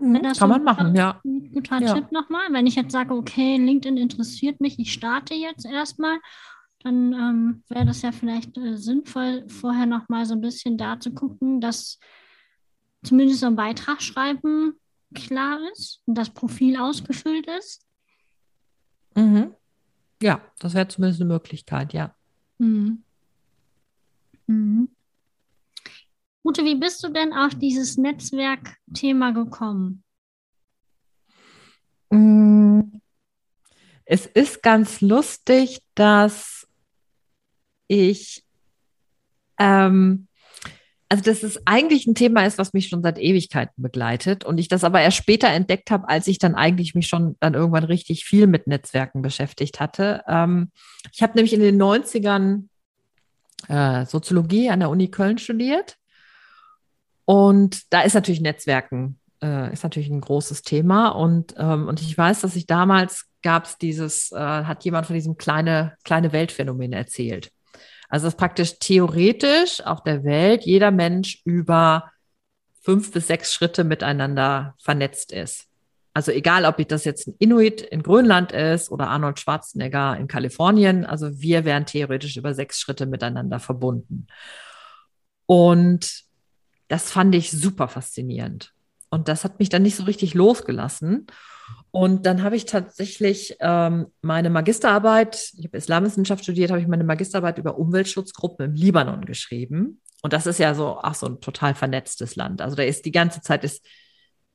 Das 0.00 0.38
Kann 0.38 0.48
man 0.48 0.64
machen, 0.64 0.96
ja. 0.96 1.20
Ein 1.24 1.52
guter 1.52 1.80
Ja. 1.80 1.94
Tipp 1.94 2.10
nochmal. 2.12 2.50
Wenn 2.50 2.66
ich 2.66 2.74
jetzt 2.74 2.92
sage, 2.92 3.14
okay, 3.14 3.58
LinkedIn 3.58 3.98
interessiert 3.98 4.60
mich, 4.60 4.78
ich 4.78 4.92
starte 4.92 5.34
jetzt 5.34 5.66
erstmal, 5.66 6.18
dann 6.80 7.12
ähm, 7.12 7.62
wäre 7.68 7.86
das 7.86 8.02
ja 8.02 8.10
vielleicht 8.10 8.56
äh, 8.58 8.76
sinnvoll, 8.76 9.44
vorher 9.48 9.86
nochmal 9.86 10.26
so 10.26 10.34
ein 10.34 10.40
bisschen 10.40 10.76
da 10.76 10.98
zu 10.98 11.12
gucken, 11.12 11.60
dass 11.60 12.00
zumindest 13.04 13.40
so 13.40 13.46
ein 13.46 13.56
Beitrag 13.56 14.02
schreiben 14.02 14.74
klar 15.12 15.60
ist 15.72 16.02
und 16.06 16.16
das 16.16 16.30
Profil 16.30 16.76
ausgefüllt 16.76 17.46
ist. 17.58 17.86
Mhm. 19.14 19.54
Ja, 20.22 20.40
das 20.58 20.74
wäre 20.74 20.88
zumindest 20.88 21.20
eine 21.20 21.32
Möglichkeit, 21.32 21.92
ja. 21.92 22.14
Mhm. 22.58 23.02
Mhm. 24.46 24.88
Ute, 26.44 26.64
wie 26.64 26.74
bist 26.74 27.02
du 27.04 27.08
denn 27.08 27.32
auf 27.32 27.54
dieses 27.54 27.96
Netzwerkthema 27.96 29.30
gekommen? 29.30 30.02
Mm, 32.10 32.80
es 34.04 34.26
ist 34.26 34.62
ganz 34.62 35.00
lustig, 35.00 35.82
dass 35.94 36.66
ich, 37.86 38.44
ähm, 39.58 40.26
also 41.12 41.24
dass 41.24 41.42
es 41.42 41.60
eigentlich 41.66 42.06
ein 42.06 42.14
Thema 42.14 42.46
ist, 42.46 42.56
was 42.56 42.72
mich 42.72 42.88
schon 42.88 43.02
seit 43.02 43.18
Ewigkeiten 43.18 43.82
begleitet 43.82 44.46
und 44.46 44.56
ich 44.56 44.68
das 44.68 44.82
aber 44.82 45.02
erst 45.02 45.18
später 45.18 45.48
entdeckt 45.48 45.90
habe, 45.90 46.08
als 46.08 46.26
ich 46.26 46.38
dann 46.38 46.54
eigentlich 46.54 46.94
mich 46.94 47.06
schon 47.06 47.36
dann 47.38 47.52
irgendwann 47.52 47.84
richtig 47.84 48.24
viel 48.24 48.46
mit 48.46 48.66
Netzwerken 48.66 49.20
beschäftigt 49.20 49.78
hatte. 49.78 50.22
Ähm, 50.26 50.70
ich 51.12 51.22
habe 51.22 51.34
nämlich 51.34 51.52
in 51.52 51.60
den 51.60 51.78
90ern 51.78 52.62
äh, 53.68 54.06
Soziologie 54.06 54.70
an 54.70 54.80
der 54.80 54.88
Uni 54.88 55.08
Köln 55.08 55.36
studiert 55.36 55.98
und 57.26 57.92
da 57.92 58.00
ist 58.00 58.14
natürlich 58.14 58.40
Netzwerken 58.40 59.20
äh, 59.42 59.70
ist 59.70 59.82
natürlich 59.82 60.08
ein 60.08 60.22
großes 60.22 60.62
Thema. 60.62 61.08
Und, 61.08 61.54
ähm, 61.58 61.88
und 61.88 62.00
ich 62.00 62.16
weiß, 62.16 62.40
dass 62.40 62.56
ich 62.56 62.66
damals 62.66 63.26
gab 63.42 63.66
es 63.66 63.76
dieses, 63.76 64.32
äh, 64.32 64.38
hat 64.38 64.82
jemand 64.86 65.06
von 65.08 65.14
diesem 65.14 65.36
kleine, 65.36 65.94
kleine 66.04 66.32
Weltphänomen 66.32 66.94
erzählt. 66.94 67.50
Also 68.12 68.26
dass 68.26 68.36
praktisch 68.36 68.78
theoretisch 68.78 69.80
auf 69.80 70.02
der 70.02 70.22
Welt 70.22 70.66
jeder 70.66 70.90
Mensch 70.90 71.40
über 71.46 72.12
fünf 72.82 73.10
bis 73.10 73.26
sechs 73.26 73.54
Schritte 73.54 73.84
miteinander 73.84 74.74
vernetzt 74.78 75.32
ist. 75.32 75.64
Also 76.12 76.30
egal, 76.30 76.66
ob 76.66 76.78
ich 76.78 76.88
das 76.88 77.06
jetzt 77.06 77.26
ein 77.26 77.36
Inuit 77.38 77.80
in 77.80 78.02
Grönland 78.02 78.52
ist 78.52 78.90
oder 78.90 79.08
Arnold 79.08 79.40
Schwarzenegger 79.40 80.18
in 80.18 80.28
Kalifornien, 80.28 81.06
also 81.06 81.40
wir 81.40 81.64
wären 81.64 81.86
theoretisch 81.86 82.36
über 82.36 82.52
sechs 82.52 82.78
Schritte 82.80 83.06
miteinander 83.06 83.58
verbunden. 83.58 84.26
Und 85.46 86.24
das 86.88 87.10
fand 87.10 87.34
ich 87.34 87.50
super 87.50 87.88
faszinierend. 87.88 88.74
Und 89.08 89.28
das 89.28 89.42
hat 89.42 89.58
mich 89.58 89.70
dann 89.70 89.84
nicht 89.84 89.96
so 89.96 90.02
richtig 90.02 90.34
losgelassen. 90.34 91.28
Und 91.90 92.24
dann 92.24 92.42
habe 92.42 92.56
ich 92.56 92.64
tatsächlich 92.64 93.56
ähm, 93.60 94.06
meine 94.22 94.50
Magisterarbeit, 94.50 95.52
ich 95.58 95.64
habe 95.66 95.76
Islamwissenschaft 95.76 96.42
studiert, 96.42 96.70
habe 96.70 96.80
ich 96.80 96.88
meine 96.88 97.04
Magisterarbeit 97.04 97.58
über 97.58 97.78
Umweltschutzgruppen 97.78 98.66
im 98.66 98.74
Libanon 98.74 99.24
geschrieben. 99.26 100.00
Und 100.22 100.32
das 100.32 100.46
ist 100.46 100.58
ja 100.58 100.74
so, 100.74 100.98
ach, 101.02 101.14
so 101.14 101.26
ein 101.26 101.40
total 101.40 101.74
vernetztes 101.74 102.36
Land. 102.36 102.62
Also 102.62 102.76
da 102.76 102.82
ist 102.82 103.04
die 103.04 103.12
ganze 103.12 103.42
Zeit 103.42 103.64
ist, 103.64 103.84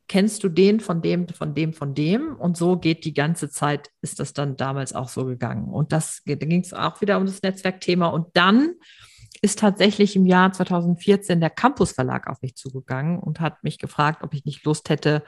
kennst 0.08 0.44
du 0.44 0.50
den 0.50 0.80
von 0.80 1.02
dem, 1.02 1.28
von 1.28 1.54
dem, 1.54 1.74
von 1.74 1.94
dem? 1.94 2.36
Und 2.38 2.58
so 2.58 2.78
geht 2.78 3.06
die 3.06 3.14
ganze 3.14 3.50
Zeit, 3.50 3.90
ist 4.02 4.20
das 4.20 4.34
dann 4.34 4.56
damals 4.56 4.94
auch 4.94 5.10
so 5.10 5.26
gegangen. 5.26 5.72
Und 5.72 5.92
das, 5.92 6.22
da 6.26 6.36
ging 6.36 6.62
es 6.62 6.74
auch 6.74 7.02
wieder 7.02 7.18
um 7.18 7.26
das 7.26 7.42
Netzwerkthema. 7.42 8.08
Und 8.08 8.28
dann 8.34 8.76
ist 9.42 9.60
tatsächlich 9.60 10.16
im 10.16 10.26
Jahr 10.26 10.52
2014 10.52 11.40
der 11.40 11.50
Campus 11.50 11.92
Verlag 11.92 12.28
auf 12.28 12.42
mich 12.42 12.56
zugegangen 12.56 13.20
und 13.20 13.40
hat 13.40 13.64
mich 13.64 13.78
gefragt, 13.78 14.24
ob 14.24 14.34
ich 14.34 14.46
nicht 14.46 14.66
Lust 14.66 14.90
hätte, 14.90 15.24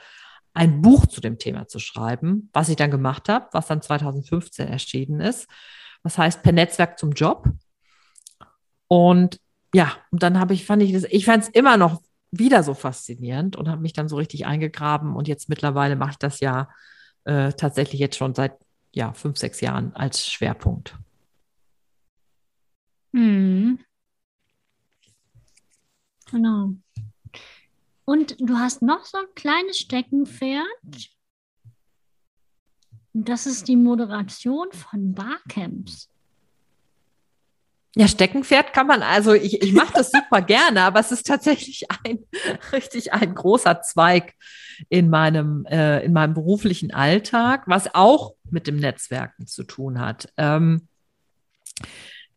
ein 0.52 0.82
Buch 0.82 1.06
zu 1.06 1.20
dem 1.20 1.38
Thema 1.38 1.68
zu 1.68 1.78
schreiben, 1.78 2.50
was 2.52 2.68
ich 2.68 2.76
dann 2.76 2.90
gemacht 2.90 3.28
habe, 3.28 3.48
was 3.52 3.66
dann 3.66 3.82
2015 3.82 4.68
erschienen 4.68 5.20
ist. 5.20 5.48
Was 6.02 6.18
heißt 6.18 6.42
per 6.42 6.52
Netzwerk 6.52 6.98
zum 6.98 7.12
Job. 7.12 7.48
Und 8.88 9.40
ja, 9.74 9.96
und 10.10 10.22
dann 10.22 10.38
habe 10.38 10.54
ich, 10.54 10.66
fand 10.66 10.82
ich 10.82 10.92
das, 10.92 11.04
ich 11.04 11.24
fand 11.24 11.44
es 11.44 11.48
immer 11.50 11.76
noch 11.76 12.02
wieder 12.32 12.62
so 12.62 12.74
faszinierend 12.74 13.56
und 13.56 13.68
habe 13.68 13.82
mich 13.82 13.92
dann 13.92 14.08
so 14.08 14.16
richtig 14.16 14.46
eingegraben. 14.46 15.14
Und 15.14 15.28
jetzt 15.28 15.48
mittlerweile 15.48 15.96
mache 15.96 16.12
ich 16.12 16.18
das 16.18 16.40
ja 16.40 16.68
äh, 17.24 17.52
tatsächlich 17.52 18.00
jetzt 18.00 18.16
schon 18.16 18.34
seit 18.34 18.54
ja, 18.92 19.12
fünf, 19.12 19.38
sechs 19.38 19.60
Jahren 19.60 19.94
als 19.94 20.26
Schwerpunkt. 20.26 20.96
Hm. 23.12 23.78
Genau. 26.30 26.74
Und 28.04 28.36
du 28.40 28.56
hast 28.56 28.82
noch 28.82 29.04
so 29.04 29.18
ein 29.18 29.34
kleines 29.34 29.78
Steckenpferd. 29.78 30.66
Das 33.12 33.46
ist 33.46 33.68
die 33.68 33.76
Moderation 33.76 34.72
von 34.72 35.14
Barcamps. 35.14 36.10
Ja, 37.96 38.06
Steckenpferd 38.06 38.72
kann 38.72 38.86
man, 38.86 39.02
also 39.02 39.32
ich, 39.34 39.62
ich 39.62 39.72
mache 39.72 39.92
das 39.94 40.12
super 40.12 40.42
gerne, 40.42 40.82
aber 40.82 41.00
es 41.00 41.10
ist 41.10 41.26
tatsächlich 41.26 41.86
ein 42.04 42.20
richtig 42.72 43.12
ein 43.12 43.34
großer 43.34 43.82
Zweig 43.82 44.34
in 44.88 45.10
meinem, 45.10 45.66
äh, 45.66 46.04
in 46.04 46.12
meinem 46.12 46.34
beruflichen 46.34 46.94
Alltag, 46.94 47.64
was 47.66 47.92
auch 47.92 48.34
mit 48.48 48.68
dem 48.68 48.76
Netzwerken 48.76 49.48
zu 49.48 49.64
tun 49.64 49.98
hat. 49.98 50.32
Ähm, 50.36 50.86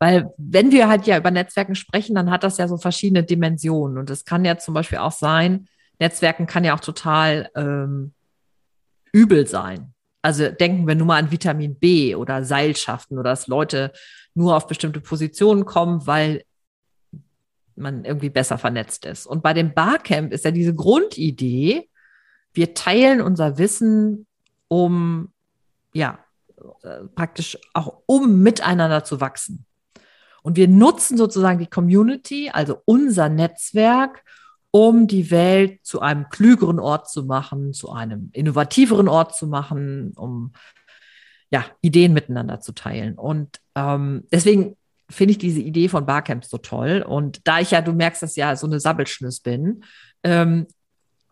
weil 0.03 0.33
wenn 0.35 0.73
wir 0.73 0.89
halt 0.89 1.07
ja 1.07 1.17
über 1.17 1.31
Netzwerken 1.31 1.75
sprechen, 1.75 2.13
dann 2.13 2.29
hat 2.29 2.43
das 2.43 2.57
ja 2.57 2.67
so 2.67 2.75
verschiedene 2.75 3.23
Dimensionen. 3.23 3.97
Und 3.97 4.09
es 4.09 4.25
kann 4.25 4.43
ja 4.43 4.57
zum 4.57 4.73
Beispiel 4.73 4.97
auch 4.97 5.13
sein, 5.13 5.69
Netzwerken 5.97 6.45
kann 6.45 6.65
ja 6.65 6.75
auch 6.75 6.81
total 6.81 7.49
ähm, 7.55 8.11
übel 9.13 9.47
sein. 9.47 9.93
Also 10.21 10.49
denken 10.49 10.89
wir 10.89 10.95
nur 10.95 11.07
mal 11.07 11.19
an 11.19 11.31
Vitamin 11.31 11.79
B 11.79 12.15
oder 12.15 12.43
Seilschaften 12.43 13.17
oder 13.17 13.29
dass 13.29 13.47
Leute 13.47 13.93
nur 14.33 14.57
auf 14.57 14.67
bestimmte 14.67 14.99
Positionen 14.99 15.63
kommen, 15.63 16.05
weil 16.05 16.43
man 17.77 18.03
irgendwie 18.03 18.29
besser 18.29 18.57
vernetzt 18.57 19.05
ist. 19.05 19.25
Und 19.25 19.41
bei 19.41 19.53
dem 19.53 19.73
Barcamp 19.73 20.33
ist 20.33 20.43
ja 20.43 20.51
diese 20.51 20.75
Grundidee, 20.75 21.89
wir 22.51 22.73
teilen 22.73 23.21
unser 23.21 23.57
Wissen, 23.57 24.27
um 24.67 25.31
ja 25.93 26.19
äh, 26.81 27.05
praktisch 27.15 27.57
auch 27.73 28.01
um 28.05 28.41
miteinander 28.41 29.05
zu 29.05 29.21
wachsen. 29.21 29.65
Und 30.43 30.57
wir 30.57 30.67
nutzen 30.67 31.17
sozusagen 31.17 31.59
die 31.59 31.67
Community, 31.67 32.51
also 32.53 32.81
unser 32.85 33.29
Netzwerk, 33.29 34.23
um 34.71 35.07
die 35.07 35.31
Welt 35.31 35.79
zu 35.83 36.01
einem 36.01 36.29
klügeren 36.29 36.79
Ort 36.79 37.09
zu 37.09 37.23
machen, 37.23 37.73
zu 37.73 37.91
einem 37.91 38.29
innovativeren 38.33 39.07
Ort 39.07 39.35
zu 39.35 39.47
machen, 39.47 40.13
um 40.15 40.51
ja, 41.51 41.65
Ideen 41.81 42.13
miteinander 42.13 42.59
zu 42.59 42.73
teilen. 42.73 43.15
Und 43.15 43.59
ähm, 43.75 44.23
deswegen 44.31 44.75
finde 45.09 45.33
ich 45.33 45.37
diese 45.37 45.59
Idee 45.61 45.87
von 45.87 46.05
Barcamps 46.05 46.49
so 46.49 46.57
toll. 46.57 47.05
Und 47.07 47.47
da 47.47 47.59
ich 47.59 47.71
ja, 47.71 47.81
du 47.81 47.93
merkst, 47.93 48.23
dass 48.23 48.35
ja 48.35 48.55
so 48.55 48.67
eine 48.67 48.79
Sabbelschnüss 48.79 49.39
bin, 49.39 49.83
ähm, 50.23 50.67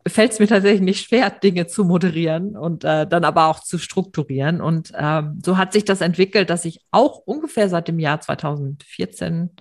fällt 0.07 0.31
es 0.31 0.39
mir 0.39 0.47
tatsächlich 0.47 0.81
nicht 0.81 1.07
schwer, 1.07 1.29
Dinge 1.29 1.67
zu 1.67 1.83
moderieren 1.85 2.57
und 2.57 2.83
äh, 2.83 3.05
dann 3.07 3.23
aber 3.23 3.47
auch 3.47 3.59
zu 3.59 3.77
strukturieren. 3.77 4.61
Und 4.61 4.91
ähm, 4.95 5.39
so 5.43 5.57
hat 5.57 5.73
sich 5.73 5.85
das 5.85 6.01
entwickelt, 6.01 6.49
dass 6.49 6.65
ich 6.65 6.81
auch 6.91 7.17
ungefähr 7.17 7.69
seit 7.69 7.87
dem 7.87 7.99
Jahr 7.99 8.19
2014 8.19 9.51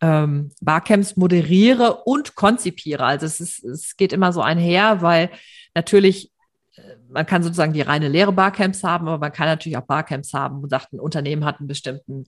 ähm, 0.00 0.50
Barcamps 0.60 1.16
moderiere 1.16 2.02
und 2.04 2.34
konzipiere. 2.34 3.04
Also 3.04 3.26
es, 3.26 3.40
ist, 3.40 3.64
es 3.64 3.96
geht 3.96 4.12
immer 4.12 4.32
so 4.32 4.40
einher, 4.40 5.02
weil 5.02 5.30
natürlich 5.74 6.32
äh, 6.76 6.82
man 7.08 7.26
kann 7.26 7.42
sozusagen 7.42 7.72
die 7.72 7.82
reine 7.82 8.08
leere 8.08 8.32
Barcamps 8.32 8.82
haben, 8.82 9.08
aber 9.08 9.18
man 9.18 9.32
kann 9.32 9.46
natürlich 9.46 9.78
auch 9.78 9.86
Barcamps 9.86 10.32
haben 10.32 10.62
und 10.62 10.70
sagt, 10.70 10.92
ein 10.92 11.00
Unternehmen 11.00 11.44
hat 11.44 11.58
einen 11.58 11.68
bestimmten 11.68 12.26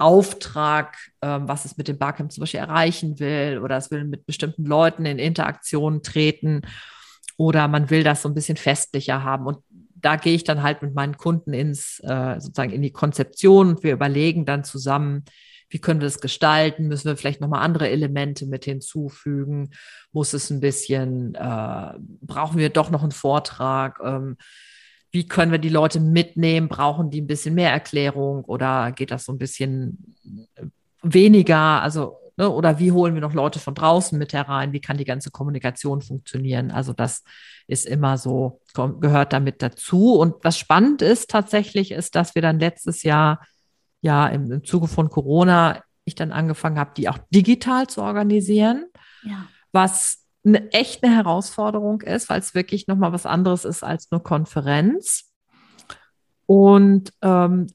Auftrag, 0.00 0.96
ähm, 1.22 1.48
was 1.48 1.64
es 1.64 1.76
mit 1.76 1.88
dem 1.88 1.98
Barcamp 1.98 2.32
zum 2.32 2.42
Beispiel 2.42 2.60
erreichen 2.60 3.18
will 3.20 3.60
oder 3.62 3.76
es 3.76 3.90
will 3.90 4.04
mit 4.04 4.26
bestimmten 4.26 4.64
Leuten 4.64 5.06
in 5.06 5.18
Interaktion 5.18 6.02
treten 6.02 6.62
oder 7.36 7.68
man 7.68 7.90
will 7.90 8.02
das 8.02 8.22
so 8.22 8.28
ein 8.28 8.34
bisschen 8.34 8.56
festlicher 8.56 9.22
haben. 9.22 9.46
Und 9.46 9.58
da 9.94 10.16
gehe 10.16 10.34
ich 10.34 10.44
dann 10.44 10.62
halt 10.62 10.82
mit 10.82 10.94
meinen 10.94 11.16
Kunden 11.16 11.52
ins, 11.52 12.00
äh, 12.00 12.40
sozusagen 12.40 12.72
in 12.72 12.82
die 12.82 12.92
Konzeption 12.92 13.68
und 13.68 13.82
wir 13.82 13.92
überlegen 13.92 14.44
dann 14.44 14.64
zusammen, 14.64 15.24
wie 15.70 15.78
können 15.78 16.00
wir 16.00 16.06
das 16.06 16.20
gestalten? 16.20 16.88
Müssen 16.88 17.08
wir 17.08 17.16
vielleicht 17.16 17.40
nochmal 17.40 17.62
andere 17.62 17.88
Elemente 17.88 18.46
mit 18.46 18.64
hinzufügen? 18.64 19.70
Muss 20.12 20.32
es 20.32 20.50
ein 20.50 20.60
bisschen, 20.60 21.34
äh, 21.36 21.92
brauchen 22.22 22.58
wir 22.58 22.70
doch 22.70 22.90
noch 22.90 23.02
einen 23.02 23.12
Vortrag? 23.12 24.00
Ähm, 24.04 24.36
wie 25.12 25.26
können 25.26 25.52
wir 25.52 25.58
die 25.58 25.68
Leute 25.68 26.00
mitnehmen? 26.00 26.68
Brauchen 26.68 27.10
die 27.10 27.20
ein 27.20 27.26
bisschen 27.26 27.54
mehr 27.54 27.72
Erklärung 27.72 28.44
oder 28.44 28.92
geht 28.92 29.10
das 29.10 29.24
so 29.24 29.32
ein 29.32 29.38
bisschen 29.38 30.16
äh, 30.56 30.66
weniger? 31.02 31.82
Also, 31.82 32.18
ne, 32.36 32.48
oder 32.48 32.78
wie 32.78 32.92
holen 32.92 33.14
wir 33.14 33.20
noch 33.20 33.34
Leute 33.34 33.58
von 33.58 33.74
draußen 33.74 34.18
mit 34.18 34.32
herein? 34.32 34.72
Wie 34.72 34.80
kann 34.80 34.98
die 34.98 35.04
ganze 35.04 35.30
Kommunikation 35.30 36.00
funktionieren? 36.00 36.70
Also, 36.70 36.92
das 36.92 37.24
ist 37.66 37.86
immer 37.86 38.18
so, 38.18 38.60
gehört 38.74 39.32
damit 39.32 39.62
dazu. 39.62 40.14
Und 40.14 40.36
was 40.42 40.58
spannend 40.58 41.02
ist 41.02 41.30
tatsächlich, 41.30 41.90
ist, 41.90 42.14
dass 42.14 42.34
wir 42.34 42.42
dann 42.42 42.60
letztes 42.60 43.02
Jahr, 43.02 43.44
ja, 44.02 44.28
im, 44.28 44.50
im 44.50 44.64
Zuge 44.64 44.86
von 44.86 45.10
Corona, 45.10 45.82
ich 46.04 46.14
dann 46.14 46.32
angefangen 46.32 46.78
habe, 46.78 46.92
die 46.96 47.08
auch 47.08 47.18
digital 47.30 47.86
zu 47.86 48.02
organisieren. 48.02 48.86
Ja. 49.22 49.46
Was 49.72 50.19
eine 50.44 50.70
echt 50.72 51.04
eine 51.04 51.14
Herausforderung 51.14 52.00
ist, 52.00 52.28
weil 52.28 52.40
es 52.40 52.54
wirklich 52.54 52.86
nochmal 52.86 53.12
was 53.12 53.26
anderes 53.26 53.64
ist 53.64 53.82
als 53.82 54.10
nur 54.10 54.22
Konferenz. 54.22 55.32
Und 56.46 57.12
ähm, 57.22 57.68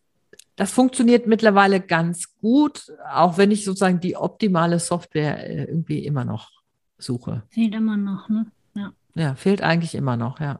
das 0.55 0.71
funktioniert 0.71 1.27
mittlerweile 1.27 1.81
ganz 1.81 2.35
gut, 2.39 2.91
auch 3.13 3.37
wenn 3.37 3.51
ich 3.51 3.65
sozusagen 3.65 3.99
die 3.99 4.15
optimale 4.15 4.79
Software 4.79 5.47
äh, 5.47 5.63
irgendwie 5.65 6.05
immer 6.05 6.25
noch 6.25 6.49
suche. 6.97 7.43
Fehlt 7.49 7.75
immer 7.75 7.97
noch, 7.97 8.29
ne? 8.29 8.47
Ja. 8.73 8.93
Ja, 9.15 9.35
fehlt 9.35 9.61
eigentlich 9.61 9.95
immer 9.95 10.17
noch, 10.17 10.39
ja. 10.39 10.59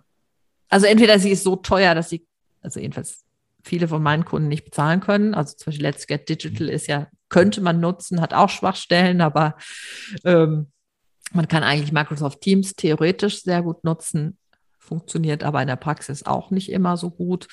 Also 0.70 0.86
entweder 0.86 1.20
sie 1.20 1.32
ist 1.32 1.44
so 1.44 1.56
teuer, 1.56 1.96
dass 1.96 2.10
sie, 2.10 2.26
also 2.62 2.80
jedenfalls 2.80 3.24
viele 3.64 3.88
von 3.88 4.04
meinen 4.04 4.26
Kunden 4.26 4.48
nicht 4.48 4.66
bezahlen 4.66 5.00
können. 5.00 5.34
Also 5.34 5.56
zum 5.56 5.68
Beispiel 5.68 5.86
Let's 5.86 6.08
Get 6.08 6.30
Digital 6.30 6.70
ist 6.70 6.88
ja, 6.88 7.08
könnte 7.30 7.62
man 7.62 7.80
nutzen, 7.80 8.22
hat 8.22 8.34
auch 8.34 8.50
Schwachstellen, 8.50 9.22
aber 9.22 9.58
ähm, 10.24 10.68
man 11.34 11.48
kann 11.48 11.64
eigentlich 11.64 11.92
Microsoft 11.92 12.42
Teams 12.42 12.76
theoretisch 12.76 13.42
sehr 13.44 13.62
gut 13.62 13.84
nutzen, 13.84 14.38
funktioniert 14.80 15.44
aber 15.44 15.62
in 15.62 15.68
der 15.68 15.76
Praxis 15.76 16.26
auch 16.26 16.52
nicht 16.52 16.72
immer 16.72 16.98
so 16.98 17.10
gut. 17.12 17.48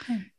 Okay. 0.00 0.32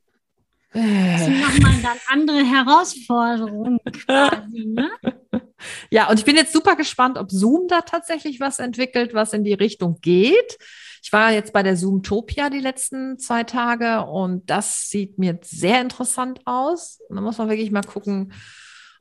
Das 0.73 1.25
sind 1.25 1.39
nochmal 1.39 1.79
dann 1.83 1.97
andere 2.07 2.43
Herausforderungen 2.43 3.79
quasi, 4.05 4.65
ne? 4.65 4.89
Ja, 5.89 6.09
und 6.09 6.19
ich 6.19 6.25
bin 6.25 6.35
jetzt 6.35 6.51
super 6.51 6.75
gespannt, 6.75 7.17
ob 7.17 7.31
Zoom 7.31 7.67
da 7.69 7.81
tatsächlich 7.81 8.41
was 8.41 8.59
entwickelt, 8.59 9.13
was 9.13 9.31
in 9.31 9.45
die 9.45 9.53
Richtung 9.53 9.99
geht. 10.01 10.57
Ich 11.01 11.13
war 11.13 11.31
jetzt 11.31 11.53
bei 11.53 11.63
der 11.63 11.77
Zoomtopia 11.77 12.49
die 12.49 12.59
letzten 12.59 13.17
zwei 13.17 13.43
Tage 13.43 14.05
und 14.05 14.49
das 14.49 14.89
sieht 14.89 15.19
mir 15.19 15.39
sehr 15.41 15.79
interessant 15.81 16.41
aus. 16.45 16.99
Da 17.09 17.21
muss 17.21 17.37
man 17.37 17.49
wirklich 17.49 17.71
mal 17.71 17.83
gucken, 17.83 18.33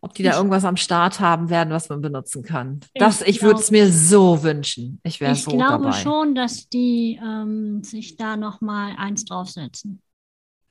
ob 0.02 0.12
die 0.14 0.24
da 0.24 0.36
irgendwas 0.36 0.64
am 0.64 0.76
Start 0.76 1.20
haben 1.20 1.48
werden, 1.48 1.72
was 1.72 1.88
man 1.88 2.00
benutzen 2.00 2.42
kann. 2.42 2.80
Das, 2.94 3.22
ich, 3.22 3.28
ich 3.28 3.42
würde 3.42 3.60
es 3.60 3.70
mir 3.70 3.88
so 3.90 4.42
wünschen. 4.42 5.00
Ich 5.04 5.20
wäre 5.20 5.36
so 5.36 5.52
dabei. 5.52 5.62
Ich 5.62 5.68
glaube 5.68 5.92
schon, 5.92 6.34
dass 6.34 6.68
die 6.68 7.20
ähm, 7.22 7.84
sich 7.84 8.16
da 8.16 8.36
noch 8.36 8.60
mal 8.60 8.96
eins 8.98 9.24
draufsetzen. 9.24 10.02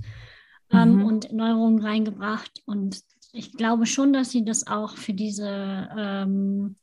ähm, 0.73 0.97
mhm. 0.97 1.05
und 1.05 1.31
Neuerungen 1.31 1.81
reingebracht. 1.81 2.61
Und 2.65 3.01
ich 3.31 3.53
glaube 3.53 3.85
schon, 3.85 4.13
dass 4.13 4.31
sie 4.31 4.43
das 4.43 4.67
auch 4.67 4.97
für 4.97 5.13
diese 5.13 5.89
ähm, 5.97 6.75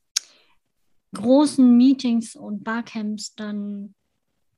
großen 1.15 1.77
Meetings 1.77 2.37
und 2.37 2.65
Barcamps 2.65 3.35
dann 3.35 3.95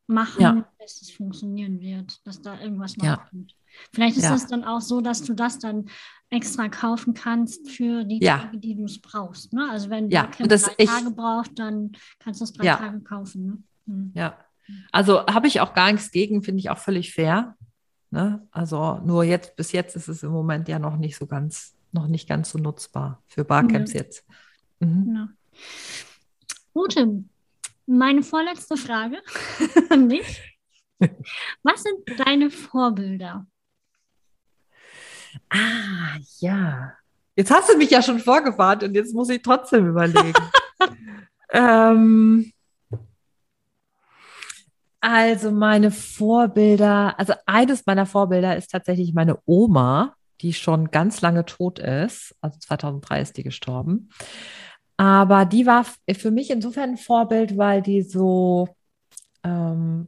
machen, 0.06 0.42
ja. 0.42 0.68
dass 0.78 1.00
es 1.00 1.10
funktionieren 1.10 1.80
wird, 1.80 2.24
dass 2.26 2.42
da 2.42 2.60
irgendwas 2.60 2.96
noch 2.96 3.04
ja. 3.04 3.16
kommt. 3.16 3.54
Vielleicht 3.92 4.18
ist 4.18 4.30
es 4.30 4.46
dann 4.46 4.64
auch 4.64 4.82
so, 4.82 5.00
dass 5.00 5.22
du 5.22 5.32
das 5.32 5.58
dann 5.58 5.86
extra 6.28 6.68
kaufen 6.68 7.14
kannst 7.14 7.70
für 7.70 8.04
die 8.04 8.22
ja. 8.22 8.38
Tage, 8.38 8.58
die 8.58 8.74
du 8.74 8.84
es 8.84 9.00
brauchst. 9.00 9.54
Ne? 9.54 9.66
Also 9.70 9.88
wenn 9.88 10.10
du 10.10 10.14
ja. 10.14 10.26
drei 10.26 10.72
ich, 10.76 10.88
Tage 10.88 11.10
brauchst, 11.10 11.58
dann 11.58 11.92
kannst 12.18 12.40
du 12.40 12.44
es 12.44 12.52
drei 12.52 12.66
Tage 12.66 13.00
kaufen. 13.00 13.46
Ne? 13.46 13.58
Hm. 13.86 14.12
Ja, 14.14 14.36
also 14.90 15.24
habe 15.26 15.46
ich 15.46 15.60
auch 15.60 15.74
gar 15.74 15.90
nichts 15.90 16.10
gegen, 16.10 16.42
finde 16.42 16.60
ich 16.60 16.70
auch 16.70 16.78
völlig 16.78 17.12
fair. 17.12 17.56
Ne? 18.12 18.46
Also 18.50 19.00
nur 19.06 19.24
jetzt, 19.24 19.56
bis 19.56 19.72
jetzt 19.72 19.96
ist 19.96 20.06
es 20.06 20.22
im 20.22 20.32
Moment 20.32 20.68
ja 20.68 20.78
noch 20.78 20.98
nicht 20.98 21.16
so 21.16 21.26
ganz, 21.26 21.74
noch 21.92 22.06
nicht 22.06 22.28
ganz 22.28 22.50
so 22.50 22.58
nutzbar 22.58 23.22
für 23.26 23.42
Barcamps 23.42 23.94
jetzt. 23.94 24.26
Mhm. 24.80 25.04
Genau. 25.06 25.26
Gute, 26.74 27.24
meine 27.86 28.22
vorletzte 28.22 28.76
Frage 28.76 29.16
an 29.90 30.10
dich. 30.10 30.58
Was 31.62 31.84
sind 31.84 32.20
deine 32.26 32.50
Vorbilder? 32.50 33.46
Ah, 35.48 36.18
ja. 36.40 36.92
Jetzt 37.34 37.50
hast 37.50 37.72
du 37.72 37.78
mich 37.78 37.90
ja 37.90 38.02
schon 38.02 38.20
vorgewarnt 38.20 38.82
und 38.82 38.94
jetzt 38.94 39.14
muss 39.14 39.30
ich 39.30 39.40
trotzdem 39.40 39.88
überlegen. 39.88 40.34
ähm, 41.50 42.52
also 45.02 45.50
meine 45.50 45.90
Vorbilder, 45.90 47.18
also 47.18 47.34
eines 47.44 47.86
meiner 47.86 48.06
Vorbilder 48.06 48.56
ist 48.56 48.70
tatsächlich 48.70 49.12
meine 49.12 49.36
Oma, 49.46 50.14
die 50.40 50.52
schon 50.52 50.92
ganz 50.92 51.20
lange 51.20 51.44
tot 51.44 51.80
ist. 51.80 52.36
Also 52.40 52.58
2003 52.60 53.20
ist 53.20 53.36
die 53.36 53.42
gestorben. 53.42 54.10
Aber 54.96 55.44
die 55.44 55.66
war 55.66 55.84
für 56.14 56.30
mich 56.30 56.50
insofern 56.50 56.90
ein 56.90 56.96
Vorbild, 56.96 57.58
weil 57.58 57.82
die 57.82 58.02
so, 58.02 58.68
ähm, 59.42 60.06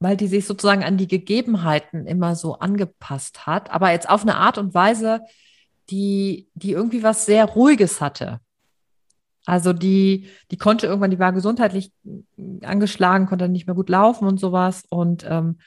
weil 0.00 0.16
die 0.16 0.26
sich 0.26 0.44
sozusagen 0.44 0.82
an 0.82 0.96
die 0.96 1.06
Gegebenheiten 1.06 2.08
immer 2.08 2.34
so 2.34 2.58
angepasst 2.58 3.46
hat, 3.46 3.70
aber 3.70 3.92
jetzt 3.92 4.10
auf 4.10 4.22
eine 4.22 4.36
Art 4.36 4.58
und 4.58 4.74
Weise, 4.74 5.20
die, 5.88 6.48
die 6.54 6.72
irgendwie 6.72 7.04
was 7.04 7.26
sehr 7.26 7.44
Ruhiges 7.44 8.00
hatte. 8.00 8.40
Also 9.46 9.72
die, 9.72 10.28
die 10.50 10.58
konnte 10.58 10.86
irgendwann, 10.86 11.10
die 11.10 11.18
war 11.18 11.32
gesundheitlich 11.32 11.92
angeschlagen, 12.62 13.26
konnte 13.26 13.48
nicht 13.48 13.66
mehr 13.66 13.74
gut 13.74 13.88
laufen 13.88 14.26
und 14.26 14.38
sowas 14.38 14.84
und 14.88 15.26
ähm, 15.28 15.58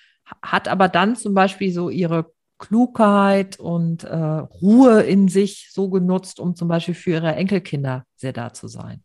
hat 0.41 0.67
aber 0.67 0.88
dann 0.88 1.15
zum 1.15 1.33
Beispiel 1.33 1.71
so 1.71 1.89
ihre 1.89 2.31
Klugheit 2.59 3.59
und 3.59 4.03
äh, 4.03 4.15
Ruhe 4.15 5.01
in 5.01 5.27
sich 5.27 5.69
so 5.71 5.89
genutzt, 5.89 6.39
um 6.39 6.55
zum 6.55 6.67
Beispiel 6.67 6.93
für 6.93 7.12
ihre 7.12 7.36
Enkelkinder 7.36 8.05
sehr 8.15 8.31
da 8.31 8.53
zu 8.53 8.67
sein. 8.67 9.03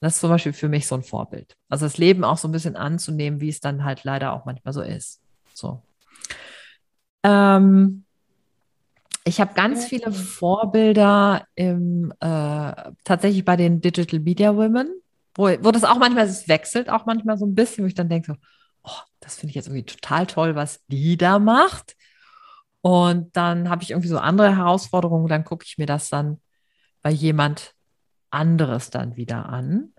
Das 0.00 0.14
ist 0.14 0.20
zum 0.20 0.30
Beispiel 0.30 0.52
für 0.52 0.68
mich 0.68 0.86
so 0.86 0.94
ein 0.94 1.02
Vorbild. 1.02 1.56
Also 1.68 1.86
das 1.86 1.98
Leben 1.98 2.24
auch 2.24 2.38
so 2.38 2.48
ein 2.48 2.52
bisschen 2.52 2.76
anzunehmen, 2.76 3.40
wie 3.40 3.48
es 3.48 3.60
dann 3.60 3.84
halt 3.84 4.04
leider 4.04 4.32
auch 4.32 4.44
manchmal 4.44 4.72
so 4.72 4.82
ist. 4.82 5.20
So. 5.52 5.82
Ähm, 7.22 8.03
ich 9.24 9.40
habe 9.40 9.54
ganz 9.54 9.86
viele 9.86 10.12
Vorbilder 10.12 11.46
im, 11.54 12.12
äh, 12.20 12.92
tatsächlich 13.04 13.44
bei 13.44 13.56
den 13.56 13.80
Digital 13.80 14.20
Media 14.20 14.54
Women, 14.54 14.88
wo, 15.34 15.44
wo 15.44 15.70
das 15.70 15.84
auch 15.84 15.98
manchmal, 15.98 16.26
es 16.26 16.46
wechselt 16.46 16.90
auch 16.90 17.06
manchmal 17.06 17.38
so 17.38 17.46
ein 17.46 17.54
bisschen, 17.54 17.84
wo 17.84 17.88
ich 17.88 17.94
dann 17.94 18.10
denke, 18.10 18.32
so, 18.32 18.38
oh, 18.84 19.00
das 19.20 19.36
finde 19.36 19.50
ich 19.50 19.54
jetzt 19.56 19.68
irgendwie 19.68 19.86
total 19.86 20.26
toll, 20.26 20.54
was 20.54 20.84
die 20.88 21.16
da 21.16 21.38
macht. 21.38 21.96
Und 22.82 23.34
dann 23.34 23.70
habe 23.70 23.82
ich 23.82 23.90
irgendwie 23.92 24.08
so 24.08 24.18
andere 24.18 24.56
Herausforderungen, 24.56 25.28
dann 25.28 25.44
gucke 25.44 25.64
ich 25.66 25.78
mir 25.78 25.86
das 25.86 26.10
dann 26.10 26.40
bei 27.00 27.10
jemand 27.10 27.74
anderes 28.30 28.90
dann 28.90 29.16
wieder 29.16 29.46
an. 29.46 29.94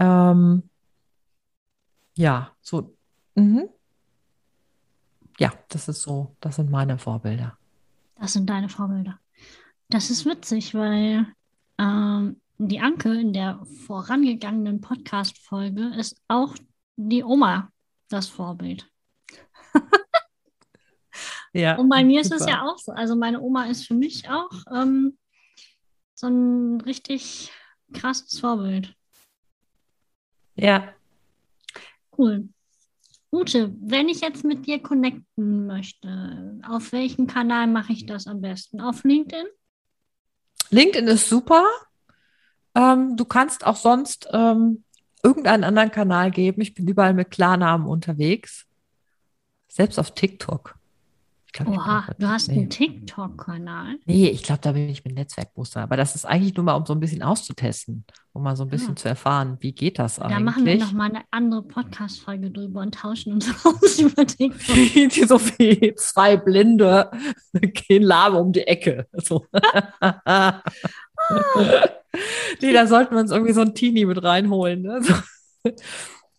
Ähm, 0.00 0.68
ja, 2.14 2.52
so. 2.60 2.96
Mhm. 3.36 3.68
Ja, 5.38 5.52
das 5.68 5.88
ist 5.88 6.02
so, 6.02 6.36
das 6.40 6.56
sind 6.56 6.70
meine 6.70 6.98
Vorbilder. 6.98 7.57
Das 8.18 8.32
sind 8.32 8.50
deine 8.50 8.68
Vorbilder. 8.68 9.18
Das 9.88 10.10
ist 10.10 10.26
witzig, 10.26 10.74
weil 10.74 11.26
ähm, 11.78 12.40
die 12.58 12.80
Anke 12.80 13.14
in 13.14 13.32
der 13.32 13.64
vorangegangenen 13.86 14.80
Podcast-Folge 14.80 15.94
ist 15.96 16.20
auch 16.28 16.54
die 16.96 17.22
Oma 17.22 17.72
das 18.08 18.28
Vorbild. 18.28 18.90
Ja, 21.54 21.76
und 21.76 21.88
bei 21.88 22.04
mir 22.04 22.22
super. 22.22 22.36
ist 22.36 22.42
es 22.42 22.48
ja 22.48 22.62
auch 22.62 22.78
so. 22.78 22.92
Also 22.92 23.16
meine 23.16 23.40
Oma 23.40 23.64
ist 23.64 23.86
für 23.86 23.94
mich 23.94 24.28
auch 24.28 24.50
ähm, 24.70 25.18
so 26.14 26.26
ein 26.26 26.80
richtig 26.82 27.50
krasses 27.92 28.38
Vorbild. 28.38 28.94
Ja. 30.54 30.92
Cool. 32.16 32.48
Ute, 33.30 33.74
wenn 33.80 34.08
ich 34.08 34.20
jetzt 34.20 34.44
mit 34.44 34.66
dir 34.66 34.82
connecten 34.82 35.66
möchte, 35.66 36.58
auf 36.66 36.92
welchem 36.92 37.26
Kanal 37.26 37.66
mache 37.66 37.92
ich 37.92 38.06
das 38.06 38.26
am 38.26 38.40
besten? 38.40 38.80
Auf 38.80 39.04
LinkedIn? 39.04 39.46
LinkedIn 40.70 41.08
ist 41.08 41.28
super. 41.28 41.64
Ähm, 42.74 43.16
du 43.16 43.24
kannst 43.24 43.66
auch 43.66 43.76
sonst 43.76 44.28
ähm, 44.32 44.84
irgendeinen 45.22 45.64
anderen 45.64 45.90
Kanal 45.90 46.30
geben. 46.30 46.62
Ich 46.62 46.74
bin 46.74 46.88
überall 46.88 47.12
mit 47.12 47.30
Klarnamen 47.30 47.86
unterwegs. 47.86 48.66
Selbst 49.68 49.98
auf 49.98 50.14
TikTok. 50.14 50.77
Glaub, 51.52 51.68
Oha, 51.68 52.06
du 52.18 52.28
hast 52.28 52.48
nee. 52.48 52.58
einen 52.58 52.70
TikTok-Kanal? 52.70 53.96
Nee, 54.04 54.28
ich 54.28 54.42
glaube, 54.42 54.60
da 54.62 54.72
bin 54.72 54.88
ich 54.88 55.04
mit 55.04 55.14
Netzwerkbooster. 55.14 55.80
Aber 55.80 55.96
das 55.96 56.14
ist 56.14 56.26
eigentlich 56.26 56.54
nur 56.54 56.64
mal, 56.64 56.74
um 56.74 56.84
so 56.84 56.92
ein 56.92 57.00
bisschen 57.00 57.22
auszutesten, 57.22 58.04
um 58.32 58.42
mal 58.42 58.54
so 58.54 58.64
ein 58.64 58.68
bisschen 58.68 58.90
ja. 58.90 58.96
Zu 58.96 59.08
erfahren, 59.08 59.56
wie 59.60 59.72
geht 59.72 59.98
das 59.98 60.18
eigentlich. 60.18 60.36
Da 60.36 60.44
machen 60.44 60.66
wir 60.66 60.78
noch 60.78 60.92
mal 60.92 61.08
eine 61.08 61.22
andere 61.30 61.62
Podcast-Folge 61.62 62.50
drüber 62.50 62.80
und 62.80 62.94
tauschen 62.94 63.32
uns 63.32 63.48
aus 63.64 63.98
über 63.98 64.26
TikTok. 64.26 65.28
so 65.28 65.40
wie 65.58 65.94
zwei 65.94 66.36
Blinde 66.36 67.10
gehen 67.52 68.02
Lava 68.02 68.38
um 68.38 68.52
die 68.52 68.66
Ecke. 68.66 69.06
So. 69.14 69.46
ah. 70.02 70.62
nee, 72.60 72.72
da 72.72 72.86
sollten 72.86 73.14
wir 73.14 73.20
uns 73.20 73.30
irgendwie 73.30 73.54
so 73.54 73.62
ein 73.62 73.74
Teenie 73.74 74.04
mit 74.04 74.22
reinholen. 74.22 74.82
Ne? 74.82 75.02
So. 75.02 75.14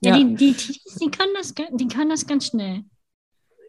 Ja, 0.02 0.16
ja, 0.16 0.24
die, 0.24 0.36
die 0.36 0.54
Teenies, 0.54 0.96
die 1.02 1.12
können 1.12 1.34
das, 1.36 1.54
die 1.54 1.88
können 1.88 2.10
das 2.10 2.26
ganz 2.26 2.48
schnell. 2.48 2.84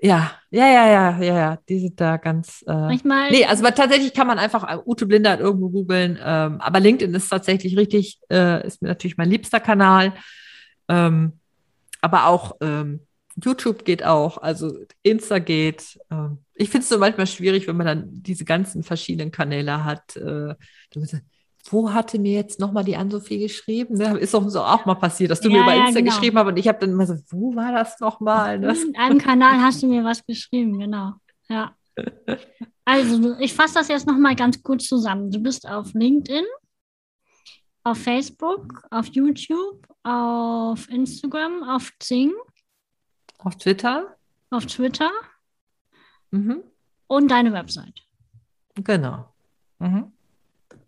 Ja, 0.03 0.33
ja, 0.51 0.67
ja, 0.67 0.87
ja, 0.87 1.19
ja, 1.21 1.35
ja, 1.35 1.59
die 1.69 1.79
sind 1.79 2.01
da 2.01 2.17
ganz. 2.17 2.65
Äh, 2.67 2.73
Manchmal. 2.73 3.31
Nee, 3.31 3.45
also 3.45 3.63
tatsächlich 3.65 4.15
kann 4.15 4.27
man 4.27 4.39
einfach 4.39 4.65
äh, 4.65 4.79
Ute 4.87 5.07
Blindert 5.07 5.41
irgendwo 5.41 5.69
googeln. 5.69 6.19
Ähm, 6.23 6.61
aber 6.61 6.81
LinkedIn 6.81 7.15
ist 7.15 7.29
tatsächlich 7.29 7.77
richtig, 7.77 8.19
äh, 8.31 8.67
ist 8.67 8.81
mir 8.81 8.89
natürlich 8.89 9.19
mein 9.19 9.29
liebster 9.29 9.61
Kanal. 9.61 10.15
Ähm, 10.89 11.39
aber 12.01 12.27
auch 12.27 12.57
ähm, 12.63 13.01
YouTube 13.43 13.85
geht 13.85 14.03
auch, 14.03 14.39
also 14.39 14.75
Insta 15.03 15.39
geht. 15.39 15.99
Ähm, 16.11 16.39
ich 16.55 16.71
finde 16.71 16.85
es 16.85 16.89
so 16.89 16.99
manchmal 16.99 17.27
schwierig, 17.27 17.69
wenn 17.69 17.77
man 17.77 17.87
dann 17.87 18.09
diese 18.11 18.47
ganzen 18.47 18.83
verschiedenen 18.83 19.31
Kanäle 19.31 19.85
hat. 19.85 20.17
Äh, 20.17 20.55
wo 21.71 21.93
hatte 21.93 22.19
mir 22.19 22.33
jetzt 22.33 22.59
nochmal 22.59 22.85
die 22.85 22.97
Ann-Sophie 22.97 23.39
geschrieben? 23.39 23.97
Ne? 23.97 24.19
Ist 24.19 24.33
so 24.33 24.39
auch 24.61 24.87
mal 24.87 24.97
passiert, 24.97 25.31
dass 25.31 25.41
du 25.41 25.49
ja, 25.49 25.57
mir 25.57 25.63
über 25.63 25.75
Insta 25.75 25.99
ja, 25.99 26.01
genau. 26.01 26.15
geschrieben 26.15 26.39
hast 26.39 26.47
und 26.49 26.57
ich 26.59 26.69
habe 26.69 26.79
dann 26.79 26.91
immer 26.91 27.07
so, 27.07 27.15
wo 27.29 27.55
war 27.55 27.73
das 27.73 28.01
nochmal? 28.01 28.59
Ne? 28.59 28.73
In 28.73 28.97
einem 28.99 29.19
Kanal 29.19 29.61
hast 29.61 29.83
du 29.83 29.87
mir 29.87 30.03
was 30.05 30.25
geschrieben, 30.27 30.79
genau. 30.79 31.15
Ja. 31.49 31.75
Also, 32.85 33.37
ich 33.39 33.55
fasse 33.55 33.75
das 33.75 33.89
jetzt 33.89 34.07
nochmal 34.07 34.35
ganz 34.35 34.63
kurz 34.63 34.87
zusammen. 34.87 35.31
Du 35.31 35.39
bist 35.39 35.69
auf 35.69 35.93
LinkedIn, 35.95 36.45
auf 37.85 37.99
Facebook, 37.99 38.83
auf 38.91 39.07
YouTube, 39.07 39.87
auf 40.03 40.89
Instagram, 40.89 41.63
auf 41.63 41.93
Zing, 42.01 42.33
Auf 43.39 43.57
Twitter? 43.57 44.17
auf 44.51 44.67
Twitter 44.67 45.11
Mhm. 46.31 46.63
und 47.07 47.31
deine 47.31 47.53
Website. 47.53 48.03
Genau. 48.75 49.33
Mhm. 49.79 50.13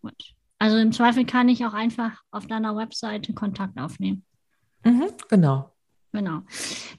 Gut. 0.00 0.34
Also 0.62 0.76
im 0.76 0.92
Zweifel 0.92 1.26
kann 1.26 1.48
ich 1.48 1.66
auch 1.66 1.72
einfach 1.74 2.22
auf 2.30 2.46
deiner 2.46 2.76
Webseite 2.76 3.34
Kontakt 3.34 3.80
aufnehmen. 3.80 4.24
Mhm. 4.84 5.08
Genau. 5.28 5.72
Genau. 6.12 6.42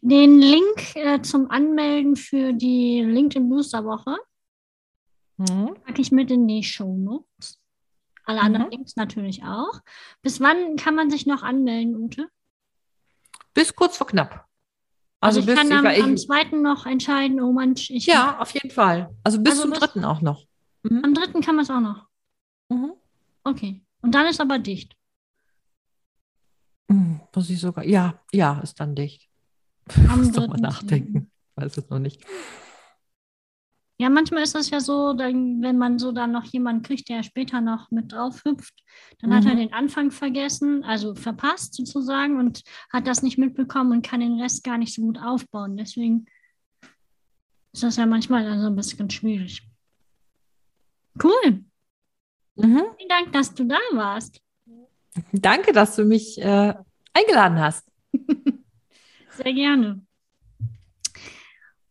Den 0.02 0.38
Link 0.40 0.96
äh, 0.98 1.22
zum 1.22 1.50
Anmelden 1.50 2.18
für 2.18 2.52
die 2.52 3.02
LinkedIn 3.02 3.48
Booster 3.48 3.86
Woche 3.86 4.18
Mhm. 5.38 5.76
packe 5.86 6.02
ich 6.02 6.12
mit 6.12 6.30
in 6.30 6.46
die 6.46 6.62
Show 6.62 6.94
Notes. 6.98 7.58
Alle 8.26 8.42
anderen 8.42 8.66
Mhm. 8.66 8.72
Links 8.72 8.98
natürlich 8.98 9.44
auch. 9.46 9.80
Bis 10.22 10.42
wann 10.42 10.76
kann 10.76 10.96
man 10.96 11.10
sich 11.10 11.26
noch 11.26 11.42
anmelden, 11.42 11.96
Ute? 11.96 12.28
Bis 13.54 13.74
kurz 13.74 13.96
vor 13.96 14.08
knapp. 14.08 14.46
Also, 15.22 15.40
Also, 15.40 15.40
ich 15.40 15.46
bis, 15.46 15.70
kann 15.70 15.86
am, 15.86 15.92
ich, 15.94 16.04
am 16.04 16.18
zweiten 16.18 16.62
noch 16.62 16.86
entscheiden, 16.86 17.40
oh 17.40 17.58
ich 17.62 18.06
ja, 18.08 18.38
auf 18.40 18.52
jeden 18.52 18.72
Fall. 18.72 19.16
Also 19.24 19.40
bis 19.42 19.52
Also 19.54 19.62
zum 19.64 19.72
bis- 19.72 19.80
dritten 19.80 20.04
auch 20.04 20.20
noch. 20.20 20.44
Mhm. 20.84 21.02
am 21.06 21.14
dritten 21.14 21.40
kann 21.40 21.56
man 21.56 21.64
es 21.64 21.70
auch 21.72 21.80
noch. 21.80 22.08
Mhm. 22.68 22.92
Okay. 23.44 23.82
Und 24.02 24.14
dann 24.16 24.28
ist 24.28 24.40
aber 24.42 24.60
dicht. 24.60 24.96
Mhm. 26.88 27.22
Muss 27.36 27.50
ich 27.50 27.60
sogar. 27.60 27.86
Ja, 27.86 28.20
ja, 28.32 28.60
ist 28.62 28.80
dann 28.80 28.96
dicht. 28.96 29.30
Am 30.10 30.18
Muss 30.24 30.32
doch 30.32 30.48
mal 30.48 30.60
nachdenken. 30.60 31.32
Weiß 31.56 31.78
es 31.78 31.90
noch 31.90 32.00
nicht. 32.00 32.24
Ja, 34.00 34.10
manchmal 34.10 34.44
ist 34.44 34.56
es 34.56 34.70
ja 34.72 34.80
so, 34.80 35.14
dann, 35.14 35.62
wenn 35.62 35.78
man 35.78 36.00
so 36.00 36.12
dann 36.12 36.32
noch 36.32 36.44
jemanden 36.46 36.82
kriegt, 36.82 37.08
der 37.10 37.22
später 37.24 37.62
noch 37.62 37.92
mit 37.92 38.12
drauf 38.12 38.44
hüpft, 38.44 38.74
dann 39.20 39.34
hat 39.34 39.46
er 39.46 39.54
Mhm. 39.54 39.58
den 39.60 39.74
Anfang 39.74 40.10
vergessen, 40.12 40.84
also 40.84 41.14
verpasst 41.16 41.76
sozusagen 41.76 42.40
und 42.40 42.64
hat 42.92 43.08
das 43.08 43.22
nicht 43.22 43.38
mitbekommen 43.38 43.92
und 43.92 44.06
kann 44.06 44.20
den 44.20 44.42
Rest 44.42 44.64
gar 44.64 44.78
nicht 44.78 44.94
so 44.94 45.04
gut 45.04 45.20
aufbauen. 45.20 45.78
Deswegen 45.78 46.26
ist 47.72 47.84
das 47.84 47.96
ja 47.98 48.06
manchmal 48.06 48.46
also 48.48 48.68
ein 48.68 48.76
bisschen 48.76 49.10
schwierig. 49.10 49.62
Cool. 51.24 51.64
Mhm. 52.56 52.84
Vielen 52.98 53.10
Dank, 53.10 53.34
dass 53.34 53.54
du 53.54 53.66
da 53.66 53.78
warst. 53.94 54.42
Danke, 55.32 55.74
dass 55.74 55.96
du 55.96 56.06
mich 56.06 56.40
äh, 56.40 56.74
eingeladen 57.14 57.60
hast. 57.60 57.86
Sehr 59.38 59.54
gerne. 59.54 60.02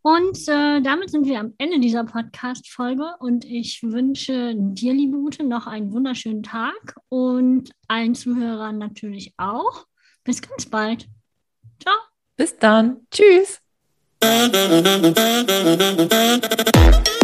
Und 0.03 0.49
äh, 0.49 0.81
damit 0.81 1.11
sind 1.11 1.27
wir 1.27 1.39
am 1.39 1.55
Ende 1.59 1.79
dieser 1.79 2.03
Podcast-Folge 2.03 3.15
und 3.21 3.45
ich 3.45 3.85
wünsche 3.85 4.53
dir, 4.57 4.93
liebe 4.93 5.17
Ute, 5.17 5.45
noch 5.45 5.69
einen 5.69 5.93
wunderschönen 5.93 6.43
Tag 6.43 6.97
und 7.09 7.71
allen 7.87 8.17
Zuhörern 8.17 8.79
natürlich 8.79 9.33
auch. 9.37 9.87
Bis 10.25 10.43
ganz 10.43 10.67
bald. 10.67 11.07
Ciao. 11.81 11.95
Bis 12.37 12.59
dann. 12.59 13.07
Tschüss. 13.13 13.61